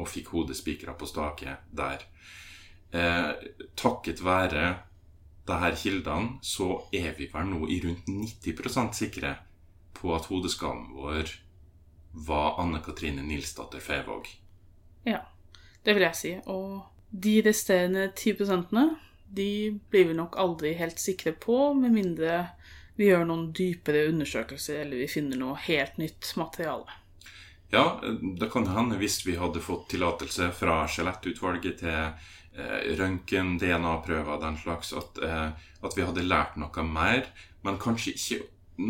og 0.00 0.08
fikk 0.08 0.32
hodet 0.34 0.56
spikra 0.56 0.94
på 0.96 1.08
stake 1.08 1.56
der. 1.76 2.04
Eh, 2.90 3.32
takket 3.76 4.22
være 4.24 4.64
de 5.46 5.58
her 5.60 5.76
kildene, 5.76 6.38
så 6.42 6.72
er 6.92 7.12
vi 7.18 7.28
vel 7.32 7.50
nå 7.50 7.68
i 7.68 7.80
rundt 7.84 8.08
90% 8.08 8.96
sikre 8.96 9.34
på 9.96 10.14
at 10.16 10.28
hodeskallen 10.30 10.92
vår 10.96 11.34
var 12.26 12.58
Anne 12.62 12.80
Katrine 12.84 13.22
Nilsdatter 13.22 13.82
Fevåg. 13.82 14.26
Ja, 15.06 15.20
det 15.84 15.94
vil 15.94 16.06
jeg 16.08 16.18
si. 16.18 16.32
Og 16.50 16.80
de 17.10 17.40
resterende 17.46 18.10
10% 18.16 18.96
de 19.30 19.78
blir 19.90 20.08
vi 20.10 20.16
nok 20.18 20.36
aldri 20.38 20.72
helt 20.78 20.98
sikre 20.98 21.32
på, 21.32 21.72
med 21.74 21.94
mindre 21.94 22.40
vi 23.00 23.08
gjør 23.08 23.24
noen 23.24 23.46
dypere 23.56 24.04
undersøkelser 24.10 24.82
eller 24.82 25.00
vi 25.00 25.08
finner 25.08 25.40
noe 25.40 25.56
helt 25.64 25.96
nytt 25.96 26.34
materiale. 26.36 26.98
Ja, 27.72 28.00
det 28.40 28.50
kan 28.52 28.66
hende 28.68 28.98
hvis 29.00 29.22
vi 29.24 29.38
hadde 29.40 29.62
fått 29.64 29.92
tillatelse 29.92 30.50
fra 30.52 30.82
skjelettutvalget 30.90 31.78
til 31.80 31.94
eh, 31.96 32.88
røntgen, 32.98 33.54
DNA-prøver 33.62 34.40
den 34.42 34.58
slags, 34.60 34.90
at, 34.92 35.20
eh, 35.24 35.70
at 35.80 35.96
vi 35.96 36.04
hadde 36.04 36.26
lært 36.26 36.58
noe 36.60 36.84
mer, 36.84 37.30
men 37.64 37.78
kanskje 37.80 38.16
ikke 38.18 38.40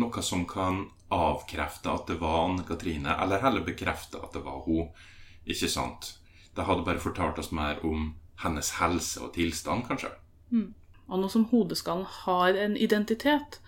noe 0.01 0.23
som 0.25 0.43
kan 0.49 0.87
avkrefte 1.13 1.91
at 1.93 2.09
det 2.11 2.17
var 2.19 2.47
Anne 2.47 2.65
Katrine, 2.67 3.13
eller 3.21 3.43
heller 3.43 3.63
bekrefte 3.63 4.19
at 4.19 4.35
det 4.35 4.41
var 4.43 4.65
hun. 4.65 4.89
Ikke 5.45 5.69
sant? 5.71 6.17
Det 6.55 6.65
hadde 6.67 6.83
bare 6.87 7.03
fortalt 7.03 7.39
oss 7.39 7.53
mer 7.55 7.79
om 7.87 8.09
hennes 8.43 8.73
helse 8.81 9.21
og 9.23 9.35
tilstand, 9.37 9.85
kanskje. 9.87 10.11
Og 11.11 11.19
nå 11.19 11.29
som 11.31 11.47
hodeskallen 11.51 12.07
har 12.25 12.59
en 12.59 12.75
identitet, 12.79 13.61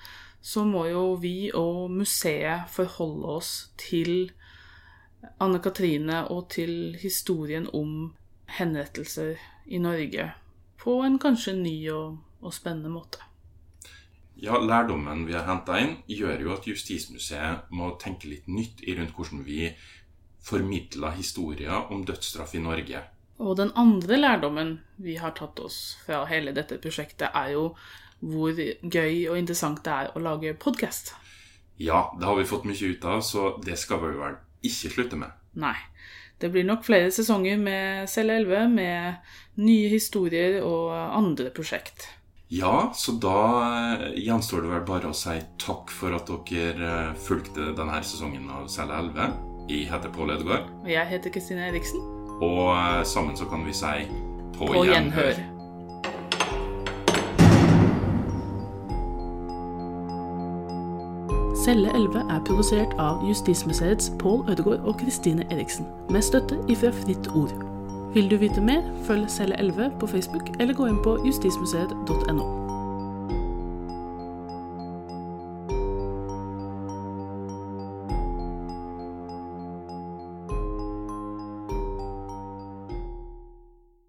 så 0.43 0.65
må 0.67 0.85
jo 0.91 1.03
vi 1.21 1.51
og 1.55 1.91
museet 1.91 2.67
forholde 2.71 3.35
oss 3.37 3.51
til 3.79 4.31
Anne 5.39 5.61
Katrine 5.63 6.25
og 6.35 6.49
til 6.51 6.97
historien 6.99 7.69
om 7.71 8.11
henrettelser 8.57 9.39
i 9.71 9.79
Norge 9.79 10.33
på 10.83 10.97
en 11.07 11.15
kanskje 11.19 11.55
ny 11.55 11.77
og, 11.95 12.17
og 12.43 12.53
spennende 12.53 12.91
måte. 12.91 13.23
Ja, 14.43 14.57
Lærdommen 14.59 15.23
vi 15.27 15.37
har 15.37 15.45
henta 15.47 15.77
inn, 15.79 15.95
gjør 16.09 16.41
jo 16.43 16.53
at 16.57 16.67
Justismuseet 16.67 17.71
må 17.71 17.93
tenke 18.01 18.27
litt 18.27 18.49
nytt 18.51 18.83
i 18.83 18.97
rundt 18.97 19.15
hvordan 19.15 19.45
vi 19.47 19.69
formidler 20.43 21.15
historier 21.15 21.91
om 21.93 22.03
dødsstraff 22.03 22.57
i 22.57 22.63
Norge. 22.65 23.05
Og 23.39 23.55
den 23.57 23.71
andre 23.79 24.19
lærdommen 24.19 24.73
vi 24.99 25.15
har 25.21 25.31
tatt 25.37 25.61
oss 25.63 25.95
fra 26.03 26.25
hele 26.27 26.51
dette 26.55 26.81
prosjektet, 26.83 27.29
er 27.31 27.55
jo 27.55 27.69
hvor 28.23 28.55
gøy 28.55 29.27
og 29.29 29.37
interessant 29.39 29.83
det 29.85 29.91
er 29.93 30.11
å 30.15 30.21
lage 30.23 30.53
podkast. 30.59 31.13
Ja, 31.81 32.05
det 32.19 32.25
har 32.29 32.37
vi 32.37 32.45
fått 32.47 32.65
mye 32.69 32.91
ut 32.93 33.05
av, 33.09 33.21
så 33.25 33.57
det 33.65 33.75
skal 33.81 33.99
vi 34.03 34.11
vel 34.19 34.35
ikke 34.63 34.91
slutte 34.93 35.19
med. 35.19 35.31
Nei. 35.59 35.75
Det 36.39 36.49
blir 36.51 36.65
nok 36.67 36.83
flere 36.83 37.11
sesonger 37.13 37.59
med 37.61 38.09
Celle 38.11 38.35
11 38.41 38.67
med 38.73 39.61
nye 39.63 39.87
historier 39.91 40.57
og 40.65 40.91
andre 40.91 41.51
prosjekt. 41.55 42.07
Ja, 42.53 42.91
så 42.93 43.15
da 43.21 43.35
eh, 43.63 44.03
gjenstår 44.25 44.65
det 44.65 44.73
vel 44.73 44.83
bare 44.85 45.09
å 45.09 45.15
si 45.17 45.37
takk 45.61 45.89
for 45.93 46.13
at 46.17 46.27
dere 46.49 46.89
eh, 47.09 47.15
fulgte 47.25 47.71
denne 47.77 48.01
sesongen 48.05 48.49
av 48.53 48.67
Celle 48.69 48.99
11. 49.07 49.39
Jeg 49.71 49.87
heter 49.89 50.11
Pål 50.13 50.35
Ødegaard, 50.35 50.67
Og 50.83 50.91
jeg 50.91 51.07
heter 51.13 51.31
Kristine 51.33 51.69
Eriksen. 51.71 52.03
og 52.43 52.75
eh, 52.75 53.03
sammen 53.07 53.37
så 53.39 53.47
kan 53.49 53.63
vi 53.65 53.73
si 53.73 53.95
på, 54.57 54.67
På 54.67 54.83
gjenhør. 54.83 55.31
gjenhør. 55.31 55.52
Celle 61.63 61.89
11 61.95 62.19
er 62.29 62.41
produsert 62.43 62.93
av 62.99 63.21
Justismuseets 63.23 64.11
Pål 64.19 64.49
Ødegaard 64.51 64.79
og 64.83 64.97
Kristine 64.99 65.45
Eriksen, 65.51 65.85
med 66.09 66.21
støtte 66.21 66.57
ifra 66.67 66.91
Fritt 66.91 67.29
Ord. 67.35 67.53
Vil 68.13 68.27
du 68.31 68.35
vite 68.35 68.61
mer, 68.61 68.81
følg 69.07 69.29
Celle 69.31 69.55
11 69.59 69.91
på 69.99 70.07
Facebook, 70.07 70.51
eller 70.59 70.73
gå 70.73 70.89
inn 70.91 70.99
på 71.03 71.15
justismuseet.no. 71.25 72.62